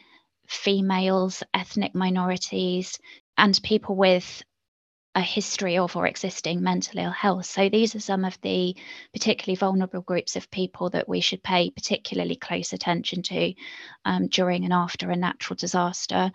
[0.50, 3.00] females, ethnic minorities,
[3.38, 4.44] and people with
[5.16, 7.46] a history of or existing mental ill health.
[7.46, 8.76] So these are some of the
[9.12, 13.54] particularly vulnerable groups of people that we should pay particularly close attention to
[14.06, 16.32] um, during and after a natural disaster.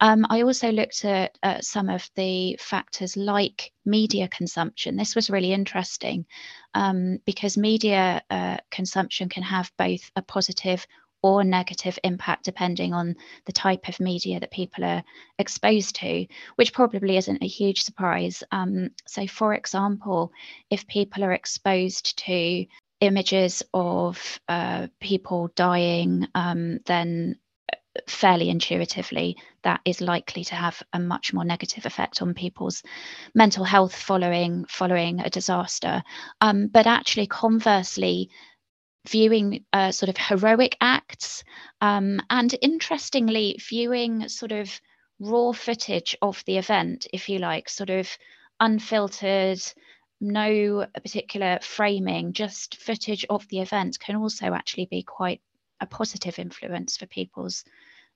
[0.00, 4.96] Um, I also looked at uh, some of the factors like media consumption.
[4.96, 6.24] This was really interesting
[6.72, 10.86] um, because media uh, consumption can have both a positive
[11.24, 15.02] or negative impact depending on the type of media that people are
[15.38, 18.42] exposed to, which probably isn't a huge surprise.
[18.52, 20.32] Um, so, for example,
[20.68, 22.66] if people are exposed to
[23.00, 27.38] images of uh, people dying, um, then
[27.72, 32.82] uh, fairly intuitively that is likely to have a much more negative effect on people's
[33.34, 36.02] mental health following following a disaster
[36.42, 38.28] um, but actually conversely
[39.08, 41.44] viewing uh, sort of heroic acts
[41.80, 44.80] um, and interestingly viewing sort of
[45.20, 48.08] raw footage of the event if you like sort of
[48.60, 49.60] unfiltered
[50.20, 55.40] no particular framing just footage of the event can also actually be quite
[55.80, 57.64] a positive influence for people's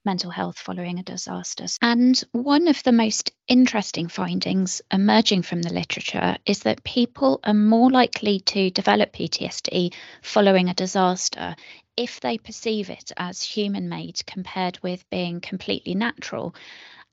[0.05, 1.67] mental health following a disaster.
[1.83, 7.55] And one of the most interesting findings emerging from the literature is that people are
[7.55, 11.57] more likely to develop PTSD following a disaster
[11.97, 16.55] if they perceive it as human made compared with being completely natural.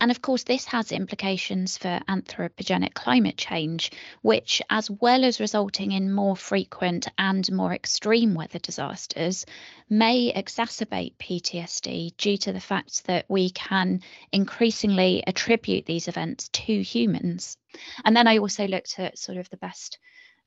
[0.02, 5.94] And of course, this has implications for anthropogenic climate change, which, as well as resulting
[5.94, 9.46] in more frequent and more extreme weather disasters,
[9.90, 16.82] may exacerbate PTSD due to the fact that we can increasingly attribute these events to
[16.82, 17.58] humans.
[18.04, 19.98] And then I also looked at sort of the best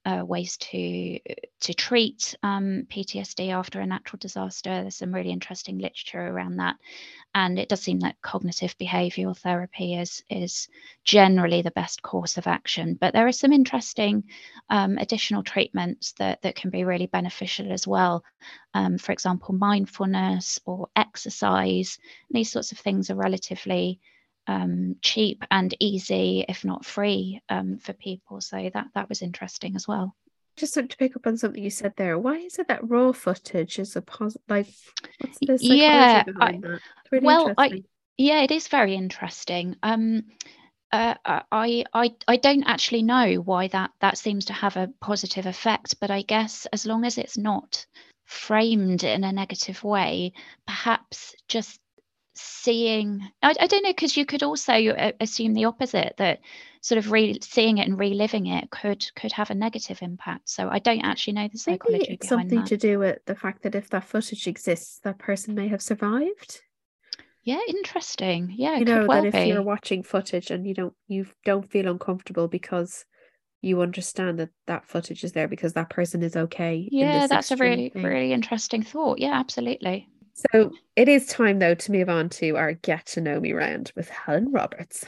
[0.04, 1.18] uh, ways to
[1.61, 4.70] to treat um, PTSD after a natural disaster.
[4.82, 6.76] There's some really interesting literature around that,
[7.34, 10.68] and it does seem that cognitive behavioural therapy is is
[11.04, 12.96] generally the best course of action.
[13.00, 14.24] But there are some interesting
[14.70, 18.24] um, additional treatments that that can be really beneficial as well.
[18.74, 21.98] Um, for example, mindfulness or exercise.
[22.30, 24.00] These sorts of things are relatively
[24.48, 28.40] um, cheap and easy, if not free, um, for people.
[28.40, 30.16] So that that was interesting as well.
[30.56, 33.78] Just to pick up on something you said there, why is it that raw footage
[33.78, 34.42] is a positive?
[34.48, 34.66] Like,
[35.20, 36.61] what's the yeah, I,
[37.12, 37.84] really well, I
[38.16, 39.76] yeah, it is very interesting.
[39.82, 40.24] Um,
[40.90, 45.46] uh, I, I I don't actually know why that that seems to have a positive
[45.46, 47.87] effect, but I guess as long as it's not
[48.24, 50.32] framed in a negative way,
[50.66, 51.78] perhaps just
[52.38, 56.40] seeing I, I don't know because you could also uh, assume the opposite that
[56.81, 60.48] sort of re- seeing it and reliving it could could have a negative impact.
[60.48, 62.66] So i don't actually know the psychology Maybe it's something that.
[62.66, 66.62] to do with the fact that if that footage exists that person may have survived.
[67.42, 68.55] Yeah interesting.
[68.57, 71.88] Yeah you know well that if you're watching footage and you don't you don't feel
[71.88, 73.05] uncomfortable because
[73.61, 77.57] you understand that that footage is there because that person is okay yeah that's a
[77.57, 78.05] really thing.
[78.05, 79.18] really interesting thought.
[79.18, 80.09] Yeah absolutely
[80.53, 83.92] so it is time, though, to move on to our Get to Know Me round
[83.96, 85.05] with Helen Roberts.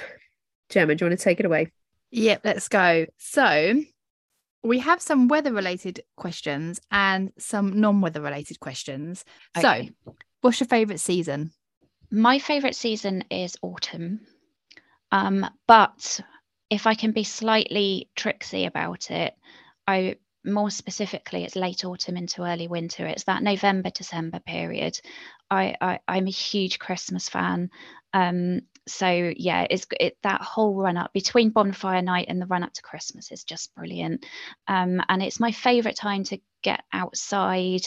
[0.70, 1.70] Gemma, do you want to take it away?
[2.10, 3.06] Yep, let's go.
[3.18, 3.82] So
[4.62, 9.24] we have some weather related questions and some non weather related questions.
[9.56, 9.92] Okay.
[10.04, 11.52] So, what's your favourite season?
[12.10, 14.20] My favourite season is autumn.
[15.12, 16.20] Um, but
[16.68, 19.34] if I can be slightly tricksy about it,
[19.86, 23.06] I more specifically, it's late autumn into early winter.
[23.06, 24.98] It's that November December period.
[25.50, 27.70] I, I am a huge Christmas fan.
[28.12, 32.62] Um, so yeah, it's it, that whole run up between bonfire night and the run
[32.62, 34.24] up to Christmas is just brilliant.
[34.66, 37.82] Um, and it's my favourite time to get outside,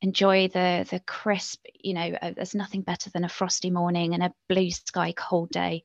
[0.00, 1.64] enjoy the the crisp.
[1.74, 5.50] You know, uh, there's nothing better than a frosty morning and a blue sky cold
[5.50, 5.84] day.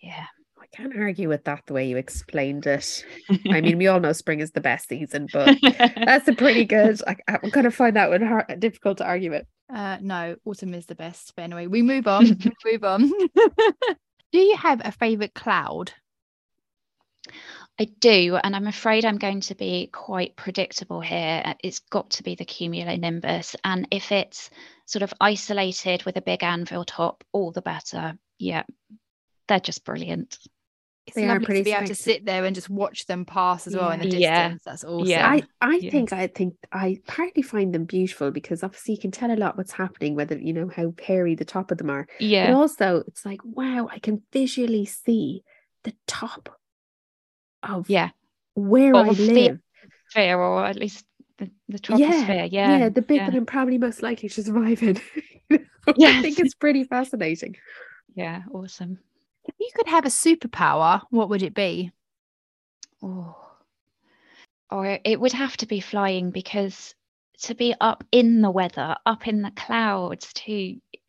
[0.00, 0.26] Yeah
[0.72, 3.04] can't argue with that the way you explained it.
[3.50, 7.00] I mean, we all know spring is the best season, but that's a pretty good.
[7.06, 9.46] I, am gonna find that one hard, difficult to argue with.
[9.72, 11.34] Uh, no, autumn is the best.
[11.36, 12.24] But anyway, we move on.
[12.24, 13.10] we move on.
[14.32, 15.92] do you have a favorite cloud?
[17.78, 21.54] I do, and I'm afraid I'm going to be quite predictable here.
[21.62, 24.50] It's got to be the cumulonimbus, and if it's
[24.86, 28.18] sort of isolated with a big anvil top, all the better.
[28.38, 28.64] Yeah,
[29.48, 30.38] they're just brilliant
[31.06, 33.74] it's they lovely to be able to sit there and just watch them pass as
[33.74, 34.22] well in the distance.
[34.22, 34.54] Yeah.
[34.64, 35.08] That's awesome.
[35.08, 35.28] Yeah.
[35.28, 35.90] I, I yeah.
[35.90, 39.56] think I think I partly find them beautiful because obviously you can tell a lot
[39.56, 42.06] what's happening, whether you know how hairy the top of them are.
[42.20, 42.46] Yeah.
[42.46, 45.42] But also it's like, wow, I can visually see
[45.82, 46.56] the top
[47.64, 48.10] of yeah
[48.54, 49.58] where I live.
[50.10, 51.04] Sphere, or at least
[51.38, 52.48] the, the troposphere.
[52.52, 52.78] Yeah.
[52.78, 52.88] Yeah.
[52.90, 53.30] The bit yeah.
[53.30, 55.00] that I'm probably most likely to survive in.
[55.50, 55.58] yeah.
[56.10, 57.56] I think it's pretty fascinating.
[58.14, 58.98] Yeah, awesome.
[59.44, 61.92] If you could have a superpower, what would it be?
[63.02, 63.36] oh,
[64.70, 66.94] or it would have to be flying because
[67.42, 70.52] to be up in the weather, up in the clouds, to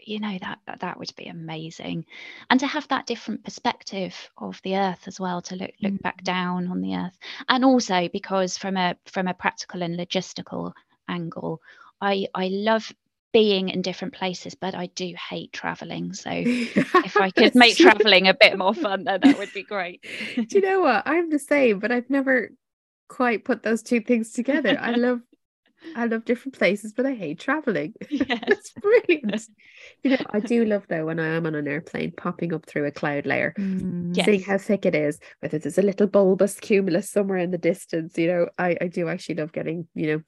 [0.06, 2.06] you know that that would be amazing,
[2.50, 6.02] and to have that different perspective of the earth as well, to look look mm.
[6.02, 7.18] back down on the earth,
[7.48, 10.74] and also because from a from a practical and logistical
[11.08, 11.62] angle,
[12.02, 12.92] I I love
[13.34, 16.14] being in different places, but I do hate traveling.
[16.14, 20.06] So if I could make traveling a bit more fun, then that would be great.
[20.36, 21.04] do you know what?
[21.06, 22.52] I'm the same, but I've never
[23.10, 24.78] quite put those two things together.
[24.80, 25.20] I love
[25.96, 27.94] I love different places, but I hate traveling.
[28.10, 28.40] Yes.
[28.48, 29.48] It's brilliant.
[30.04, 32.86] you know, I do love though when I am on an airplane popping up through
[32.86, 34.26] a cloud layer, mm, yes.
[34.26, 38.18] seeing how thick it is, whether there's a little bulbous cumulus somewhere in the distance,
[38.18, 40.22] you know, I, I do actually love getting, you know,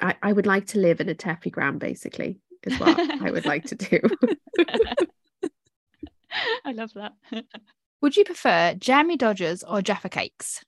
[0.00, 3.64] I, I would like to live in a tephigram basically, is what I would like
[3.66, 4.00] to do.
[6.64, 7.12] I love that.
[8.00, 10.62] Would you prefer jammy dodgers or Jaffa cakes?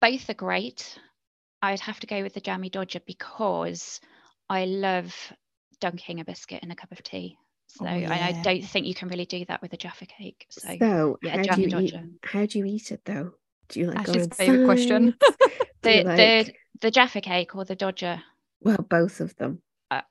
[0.00, 0.98] Both are great.
[1.60, 4.00] I'd have to go with the jammy dodger because
[4.48, 5.14] I love
[5.80, 7.36] dunking a biscuit in a cup of tea.
[7.68, 8.12] So oh, yeah.
[8.12, 10.46] I, I, don't think you can really do that with a Jaffa cake.
[10.50, 12.04] So, so yeah, how jammy do you dodger.
[12.04, 13.32] Eat, how do you eat it though?
[13.68, 15.16] Do you like That's his favorite question.
[15.82, 16.16] the like...
[16.16, 16.52] the
[16.82, 18.22] the Jaffa cake or the dodger?
[18.62, 19.62] Well, both of them.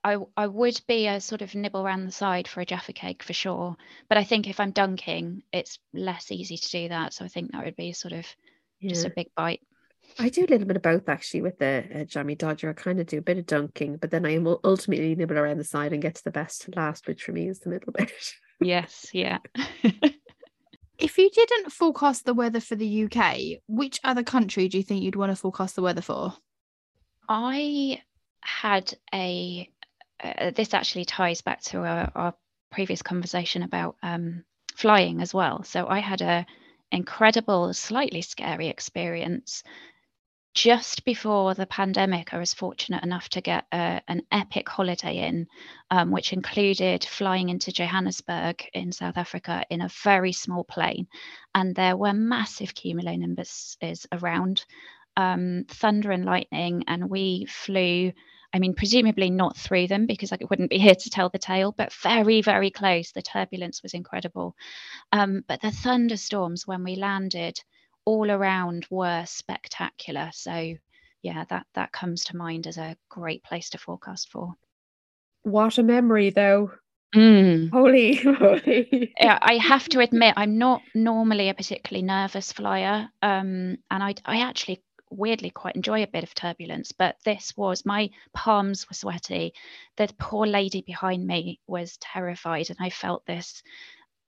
[0.04, 3.24] I, I would be a sort of nibble around the side for a Jaffa cake
[3.24, 3.76] for sure.
[4.10, 7.14] But I think if I'm dunking, it's less easy to do that.
[7.14, 8.26] So I think that would be sort of
[8.80, 8.90] yeah.
[8.90, 9.62] just a big bite.
[10.20, 12.70] I do a little bit of both actually with the uh, Jammy Dodger.
[12.70, 15.58] I kind of do a bit of dunking, but then I will ultimately nibble around
[15.58, 18.12] the side and get to the best last, which for me is the middle bit.
[18.62, 19.40] yes, yeah.
[20.98, 25.02] if you didn't forecast the weather for the UK, which other country do you think
[25.02, 26.34] you'd want to forecast the weather for?
[27.30, 28.02] I
[28.42, 29.70] had a.
[30.24, 32.34] Uh, this actually ties back to our, our
[32.72, 34.44] previous conversation about um,
[34.76, 35.64] flying as well.
[35.64, 36.46] So I had a
[36.92, 39.64] incredible, slightly scary experience
[40.54, 45.48] just before the pandemic, I was fortunate enough to get a, an epic holiday in,
[45.90, 51.08] um, which included flying into Johannesburg in South Africa in a very small plane.
[51.56, 53.78] And there were massive cumulonimbus
[54.12, 54.66] around,
[55.18, 56.84] um, thunder and lightning.
[56.88, 58.12] And we flew,
[58.54, 61.74] I mean, presumably not through them because I wouldn't be here to tell the tale,
[61.76, 63.12] but very, very close.
[63.12, 64.56] The turbulence was incredible.
[65.12, 67.60] Um, but the thunderstorms when we landed,
[68.06, 70.32] all around were spectacular.
[70.34, 70.76] So
[71.22, 74.54] yeah, that that comes to mind as a great place to forecast for.
[75.44, 76.72] What a memory though.
[77.16, 77.72] Mm.
[77.72, 79.14] Holy, holy.
[79.20, 83.10] yeah, I have to admit, I'm not normally a particularly nervous flyer.
[83.22, 84.82] Um, and I I actually
[85.12, 89.54] weirdly quite enjoy a bit of turbulence, but this was my palms were sweaty.
[89.98, 93.62] The poor lady behind me was terrified, and I felt this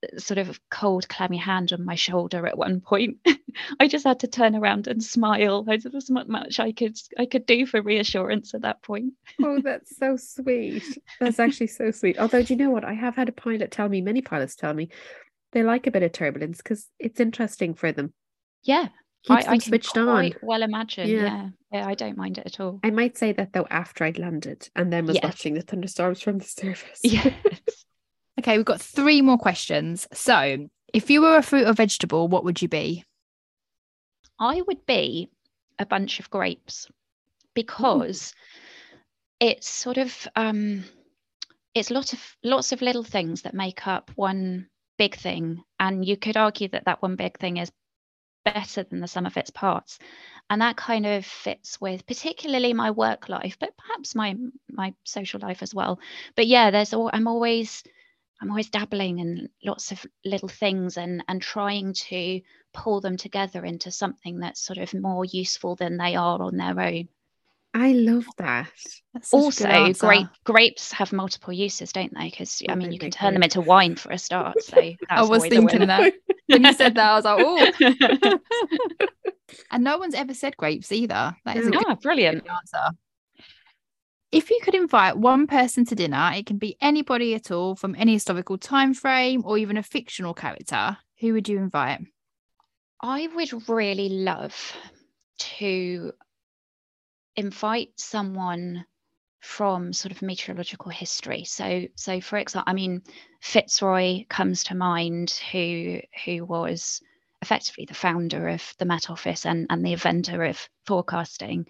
[0.02, 3.18] uh, sort of cold, clammy hand on my shoulder at one point.
[3.80, 5.62] I just had to turn around and smile.
[5.62, 9.14] There wasn't much I could I could do for reassurance at that point.
[9.42, 10.84] oh, that's so sweet.
[11.20, 12.18] That's actually so sweet.
[12.18, 12.84] Although, do you know what?
[12.84, 14.90] I have had a pilot tell me, many pilots tell me,
[15.52, 18.12] they like a bit of turbulence because it's interesting for them.
[18.64, 18.88] Yeah.
[19.24, 20.32] Keeps I, them I switched on.
[20.42, 21.08] Well, imagine.
[21.08, 21.22] Yeah.
[21.22, 21.48] yeah.
[21.72, 22.78] yeah, I don't mind it at all.
[22.84, 25.24] I might say that though after I'd landed and then was yes.
[25.24, 27.00] watching the thunderstorms from the surface.
[27.02, 27.32] Yes.
[28.38, 30.08] Okay, we've got three more questions.
[30.12, 33.04] So, if you were a fruit or vegetable, what would you be?
[34.38, 35.30] I would be
[35.78, 36.88] a bunch of grapes
[37.54, 38.98] because Ooh.
[39.40, 40.84] it's sort of um,
[41.74, 44.66] it's lots of lots of little things that make up one
[44.98, 47.70] big thing, and you could argue that that one big thing is
[48.44, 49.98] better than the sum of its parts,
[50.50, 54.36] and that kind of fits with particularly my work life, but perhaps my
[54.70, 55.98] my social life as well.
[56.36, 57.82] But yeah, there's all I'm always
[58.40, 62.42] I'm always dabbling in lots of little things and and trying to
[62.72, 66.78] pull them together into something that's sort of more useful than they are on their
[66.80, 67.08] own.
[67.74, 68.70] I love that.
[69.32, 72.30] Also, grape grapes have multiple uses, don't they?
[72.30, 74.62] Because I mean, you can turn them into wine for a start.
[74.62, 74.76] So
[75.10, 76.14] I was thinking that
[76.46, 78.38] when you said that, I was like, oh.
[79.72, 81.36] and no one's ever said grapes either.
[81.44, 82.96] That is a ah, brilliant answer
[84.34, 87.94] if you could invite one person to dinner, it can be anybody at all from
[87.96, 92.00] any historical time frame or even a fictional character, who would you invite?
[93.00, 94.76] I would really love
[95.38, 96.12] to
[97.36, 98.84] invite someone
[99.40, 101.44] from sort of meteorological history.
[101.44, 103.02] So, so for example, I mean,
[103.40, 107.02] Fitzroy comes to mind, who who was
[107.42, 111.66] effectively the founder of the Met Office and and the inventor of forecasting,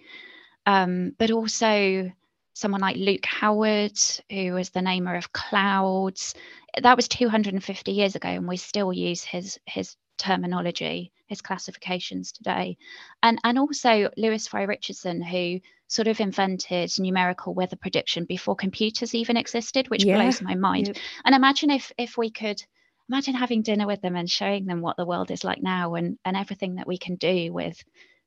[0.65, 2.11] um, but also
[2.53, 3.99] someone like Luke Howard,
[4.29, 6.33] who was the namer of clouds.
[6.81, 12.77] That was 250 years ago, and we still use his his terminology his classifications today.
[13.23, 19.13] And and also Lewis Fry Richardson, who sort of invented numerical weather prediction before computers
[19.13, 20.15] even existed, which yeah.
[20.15, 20.87] blows my mind.
[20.87, 20.97] Yep.
[21.25, 22.63] And imagine if if we could
[23.09, 26.17] imagine having dinner with them and showing them what the world is like now and
[26.25, 27.83] and everything that we can do with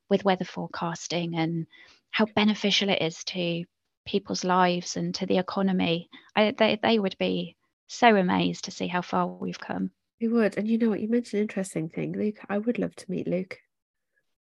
[0.09, 1.67] with weather forecasting and
[2.11, 3.65] how beneficial it is to
[4.07, 6.09] people's lives and to the economy.
[6.35, 7.57] I, they they would be
[7.89, 9.91] so amazed to see how far we've come.
[10.21, 11.01] We would, and you know what?
[11.01, 12.39] You mentioned an interesting thing, Luke.
[12.49, 13.59] I would love to meet Luke.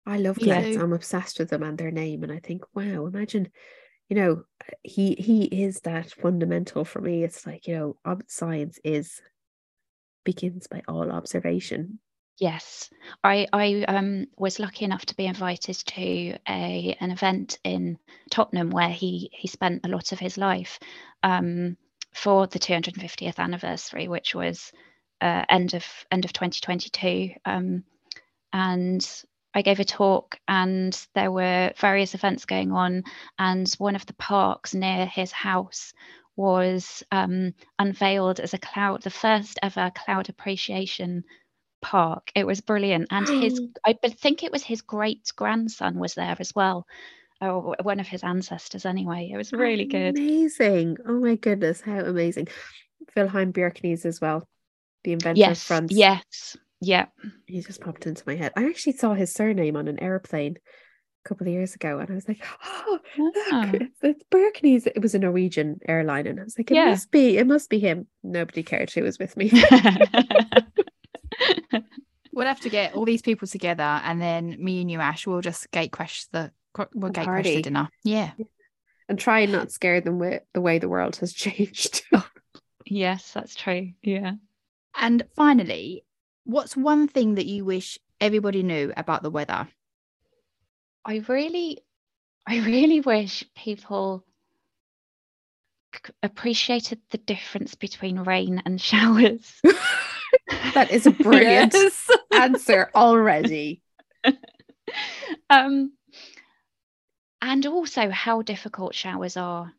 [0.05, 0.78] I love Glets.
[0.78, 3.49] I'm obsessed with them and their name, and I think, wow, imagine,
[4.07, 4.43] you know,
[4.84, 7.24] he he is that fundamental for me.
[7.24, 9.22] It's like you know, science is
[10.24, 11.99] begins by all observation.
[12.38, 12.89] Yes,
[13.24, 17.97] I I um, was lucky enough to be invited to a an event in
[18.32, 20.80] Tottenham where he he spent a lot of his life
[21.22, 21.76] um,
[22.14, 24.72] for the 250th anniversary, which was
[25.22, 27.32] uh, end of end of 2022.
[27.46, 27.84] Um,
[28.54, 29.08] and
[29.54, 33.04] I gave a talk, and there were various events going on,
[33.38, 35.94] and one of the parks near his house
[36.36, 41.24] was um, unveiled as a cloud, the first ever cloud appreciation
[41.82, 42.32] park.
[42.36, 46.54] It was brilliant, and his I think it was his great grandson was there as
[46.56, 46.86] well,
[47.42, 49.30] or one of his ancestors anyway.
[49.34, 50.18] It was really good.
[50.18, 50.98] Amazing!
[51.08, 52.48] Oh my goodness, how amazing!
[53.16, 54.48] Vilhelm Bjerknes as well,
[55.04, 55.95] the inventor yes, of fronts.
[55.95, 57.06] Yes, yeah.
[57.45, 58.54] He just popped into my head.
[58.56, 60.58] I actually saw his surname on an airplane
[61.26, 63.72] a couple of years ago, and I was like, "Oh, look, ah.
[63.74, 66.86] it's, it's Bjerknes." It was a Norwegian airline, and I was like, "It yeah.
[66.86, 69.52] must be, it must be him." Nobody cared who was with me.
[72.32, 75.41] we'll have to get all these people together, and then me and you, Ash, will
[75.41, 76.52] just gate crash the
[76.93, 77.89] we'll gate crash the dinner.
[78.04, 78.32] Yeah,
[79.10, 82.04] and try and not scare them with the way the world has changed.
[82.86, 83.91] yes, that's true.
[84.02, 84.34] Yeah.
[85.00, 86.04] And finally,
[86.43, 89.70] what's one thing that you wish everybody knew about the weather?
[91.06, 91.80] I really,
[92.45, 94.26] I really wish people
[96.22, 99.62] appreciated the difference between rain and showers.
[100.74, 102.10] that is a brilliant yes.
[102.34, 103.82] answer already.
[105.50, 105.93] um,
[107.41, 109.72] and also how difficult showers are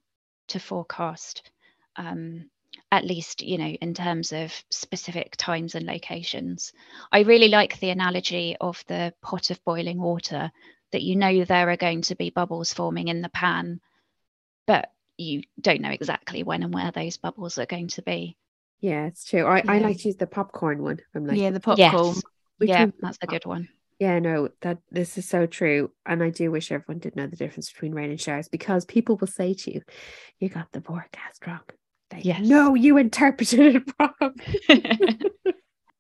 [0.48, 1.50] to forecast.
[1.96, 2.48] Um,
[2.92, 6.72] at least you know in terms of specific times and locations.
[7.12, 10.50] I really like the analogy of the pot of boiling water
[10.92, 13.80] that you know there are going to be bubbles forming in the pan
[14.66, 18.36] but you don't know exactly when and where those bubbles are going to be.
[18.80, 19.44] Yeah it's true.
[19.44, 19.72] I, yeah.
[19.72, 21.00] I like to use the popcorn one.
[21.14, 22.14] I'm like yeah the popcorn.
[22.14, 22.22] Yes.
[22.60, 23.68] yeah that's a good one.
[23.98, 27.36] Yeah no that this is so true and i do wish everyone did know the
[27.36, 29.82] difference between rain and showers because people will say to you
[30.38, 31.60] you got the forecast wrong
[32.12, 32.40] like, yes.
[32.46, 34.34] No, you interpreted it wrong.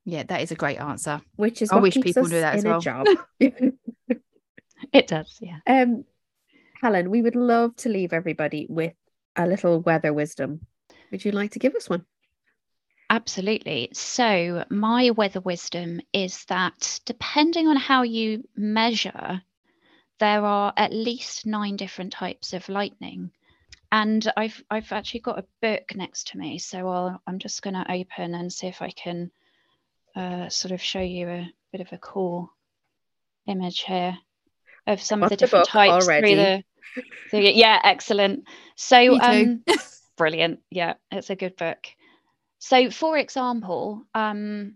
[0.04, 1.20] yeah, that is a great answer.
[1.36, 2.80] Which is I wish people knew that as well.
[2.80, 3.06] Job.
[3.38, 5.58] it does, yeah.
[5.66, 6.04] Um,
[6.80, 8.94] Helen, we would love to leave everybody with
[9.36, 10.66] a little weather wisdom.
[11.10, 12.04] Would you like to give us one?
[13.08, 13.90] Absolutely.
[13.92, 19.42] So, my weather wisdom is that depending on how you measure,
[20.20, 23.32] there are at least nine different types of lightning
[23.92, 27.74] and I've I've actually got a book next to me, so I'll, I'm just going
[27.74, 29.30] to open and see if I can
[30.14, 32.50] uh, sort of show you a bit of a cool
[33.46, 34.16] image here
[34.86, 36.34] of some of the different the types already.
[36.34, 38.44] through the, yeah, excellent.
[38.76, 39.64] So um,
[40.16, 41.86] brilliant, yeah, it's a good book.
[42.58, 44.74] So, for example, um,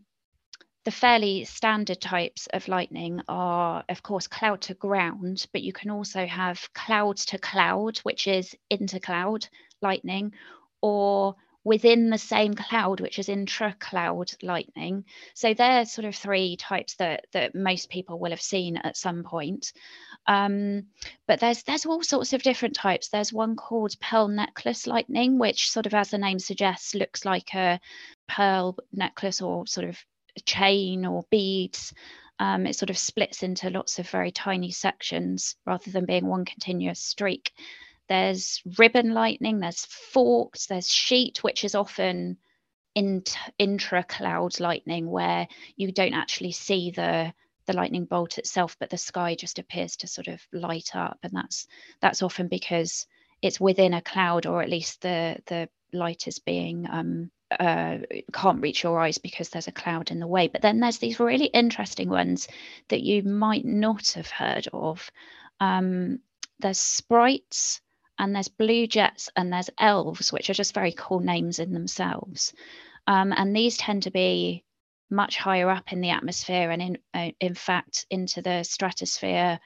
[0.85, 5.91] the fairly standard types of lightning are, of course, cloud to ground, but you can
[5.91, 9.49] also have cloud to cloud, which is intercloud
[9.81, 10.33] lightning,
[10.83, 15.05] or within the same cloud, which is intra-cloud lightning.
[15.33, 19.23] So they're sort of three types that that most people will have seen at some
[19.23, 19.73] point.
[20.27, 20.89] Um,
[21.27, 23.09] but there's there's all sorts of different types.
[23.09, 27.55] There's one called pearl necklace lightning, which sort of, as the name suggests, looks like
[27.55, 27.81] a
[28.29, 29.99] pearl necklace or sort of
[30.43, 31.93] chain or beads.
[32.39, 36.45] Um, it sort of splits into lots of very tiny sections rather than being one
[36.45, 37.53] continuous streak.
[38.09, 42.39] There's ribbon lightning, there's forked, there's sheet, which is often
[42.95, 47.33] intra cloud lightning where you don't actually see the
[47.67, 51.33] the lightning bolt itself but the sky just appears to sort of light up and
[51.33, 51.67] that's
[52.01, 53.07] that's often because
[53.43, 57.31] it's within a cloud or at least the the light is being um,
[57.61, 57.99] uh,
[58.33, 60.49] can't reach your eyes because there's a cloud in the way.
[60.49, 62.49] But then there's these really interesting ones
[62.89, 65.11] that you might not have heard of.
[65.61, 66.21] Um,
[66.59, 67.81] there's sprites
[68.19, 72.53] and there's blue jets and there's elves, which are just very cool names in themselves.
[73.07, 74.65] Um, and these tend to be
[75.11, 79.61] much higher up in the atmosphere and in uh, in fact into the stratosphere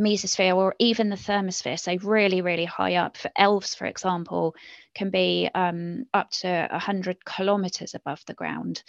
[0.00, 4.54] mesosphere or even the thermosphere so really really high up for elves for example
[4.94, 8.82] can be um, up to 100 kilometers above the ground.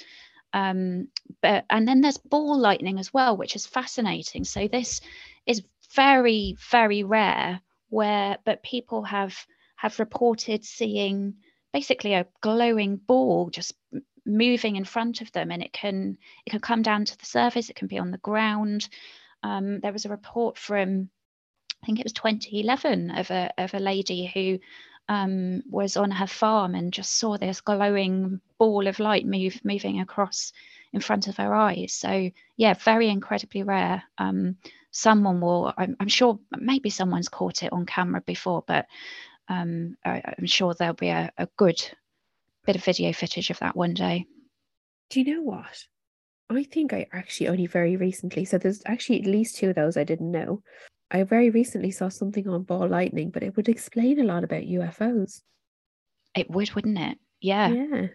[0.53, 1.07] Um,
[1.41, 4.43] but and then there's ball lightning as well which is fascinating.
[4.43, 5.01] So this
[5.45, 5.63] is
[5.95, 9.35] very very rare where but people have
[9.75, 11.35] have reported seeing
[11.71, 13.73] basically a glowing ball just
[14.25, 17.69] moving in front of them and it can it can come down to the surface
[17.69, 18.87] it can be on the ground
[19.43, 21.09] um, there was a report from
[21.81, 24.59] I think it was 2011 of a of a lady who
[25.09, 29.99] um, was on her farm and just saw this glowing ball of light move moving
[29.99, 30.53] across
[30.93, 31.93] in front of her eyes.
[31.93, 34.03] So yeah, very incredibly rare.
[34.17, 34.57] Um,
[34.91, 38.85] someone will, I'm, I'm, sure, maybe someone's caught it on camera before, but
[39.49, 41.81] um, I, am sure there'll be a, a good
[42.65, 44.25] bit of video footage of that one day.
[45.09, 45.85] Do you know what?
[46.49, 49.97] I think I actually only very recently, so there's actually at least two of those
[49.97, 50.61] I didn't know.
[51.09, 54.63] I very recently saw something on ball lightning, but it would explain a lot about
[54.63, 55.41] UFOs.
[56.35, 57.17] It would, wouldn't it?
[57.39, 57.69] Yeah.
[57.69, 58.07] Yeah.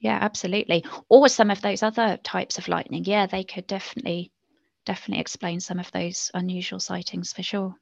[0.00, 0.84] Yeah, absolutely.
[1.08, 3.04] Or some of those other types of lightning.
[3.04, 4.32] Yeah, they could definitely,
[4.84, 7.76] definitely explain some of those unusual sightings for sure.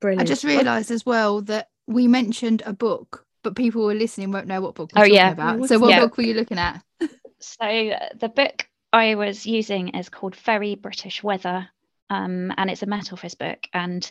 [0.00, 0.22] Brilliant.
[0.22, 4.32] I just realised as well that we mentioned a book, but people who are listening
[4.32, 5.32] won't know what book we're oh, yeah.
[5.32, 5.68] about.
[5.68, 6.00] So, what yeah.
[6.00, 6.82] book were you looking at?
[7.40, 11.68] so, uh, the book I was using is called Very British Weather.
[12.08, 13.66] Um, and it's a Met Office book.
[13.72, 14.08] And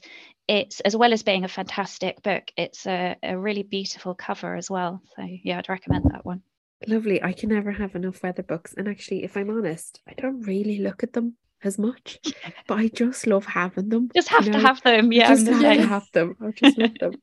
[0.48, 4.70] it's, as well as being a fantastic book, it's a, a really beautiful cover as
[4.70, 5.02] well.
[5.16, 6.42] So, yeah, I'd recommend that one.
[6.88, 7.24] Lovely.
[7.24, 8.74] I can never have enough weather books.
[8.78, 12.20] And actually, if I'm honest, I don't really look at them as much,
[12.68, 14.10] but I just love having them.
[14.14, 14.60] Just have you know?
[14.60, 15.12] to have them.
[15.12, 16.36] Yeah, just have to have them.
[16.42, 17.14] I just love them.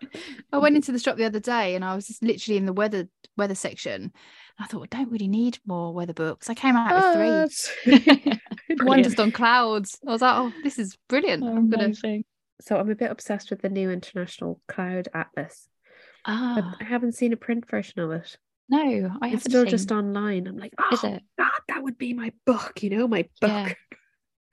[0.52, 2.72] I went into the shop the other day and I was just literally in the
[2.72, 4.12] weather weather section
[4.60, 6.50] I thought, I don't really need more weather books.
[6.50, 7.54] I came out with
[7.86, 8.38] three.
[8.82, 9.98] One just on clouds.
[10.06, 11.42] I was like, oh, this is brilliant.
[11.42, 11.94] Oh, I'm gonna.
[12.60, 15.68] So I'm a bit obsessed with the new International Cloud Atlas.
[16.26, 18.36] Ah, I haven't seen a print version of it.
[18.68, 19.70] No, I it's still seen...
[19.70, 20.46] just online.
[20.46, 21.22] I'm like, oh, is it?
[21.38, 22.82] God, that would be my book.
[22.82, 23.50] You know, my book.
[23.50, 23.74] Yeah.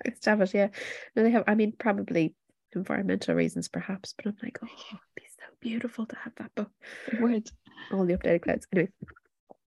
[0.05, 0.53] It.
[0.53, 0.67] Yeah.
[1.15, 1.43] No, they have.
[1.47, 2.35] I mean, probably
[2.75, 4.13] environmental reasons, perhaps.
[4.15, 6.69] But I'm like, oh, it'd be so beautiful to have that book.
[7.11, 7.49] It would.
[7.91, 8.67] All the updated clouds.
[8.71, 8.91] Anyway,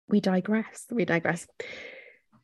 [0.09, 0.85] we digress.
[0.91, 1.47] We digress.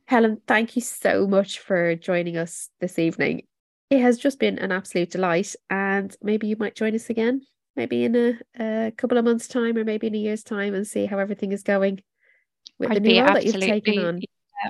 [0.05, 3.43] Helen, thank you so much for joining us this evening.
[3.89, 7.41] It has just been an absolute delight, and maybe you might join us again,
[7.75, 10.87] maybe in a, a couple of months' time, or maybe in a year's time, and
[10.87, 12.01] see how everything is going
[12.79, 14.21] with I'd the new role that you've taken on.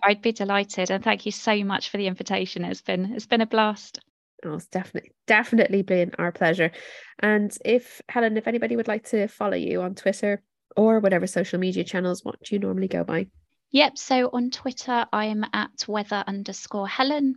[0.04, 2.66] I'd be delighted, and thank you so much for the invitation.
[2.66, 4.00] It's been it's been a blast.
[4.44, 6.72] Oh, it's definitely definitely been our pleasure.
[7.20, 10.42] And if Helen, if anybody would like to follow you on Twitter
[10.76, 13.28] or whatever social media channels, what do you normally go by?
[13.72, 13.98] Yep.
[13.98, 17.36] So on Twitter, I'm at weather underscore Helen.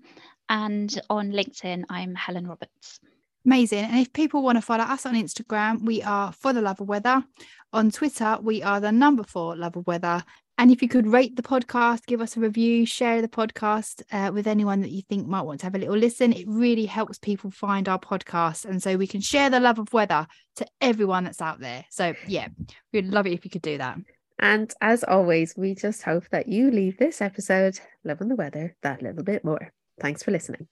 [0.48, 3.00] And on LinkedIn, I'm Helen Roberts.
[3.44, 3.84] Amazing.
[3.84, 6.88] And if people want to follow us on Instagram, we are for the love of
[6.88, 7.24] weather.
[7.72, 10.24] On Twitter, we are the number four love of weather.
[10.58, 14.32] And if you could rate the podcast, give us a review, share the podcast uh,
[14.32, 17.16] with anyone that you think might want to have a little listen, it really helps
[17.16, 18.64] people find our podcast.
[18.64, 21.84] And so we can share the love of weather to everyone that's out there.
[21.90, 22.48] So, yeah,
[22.92, 23.98] we'd love it if you could do that.
[24.40, 29.00] And as always, we just hope that you leave this episode loving the weather that
[29.00, 29.72] little bit more.
[30.00, 30.66] Thanks for listening.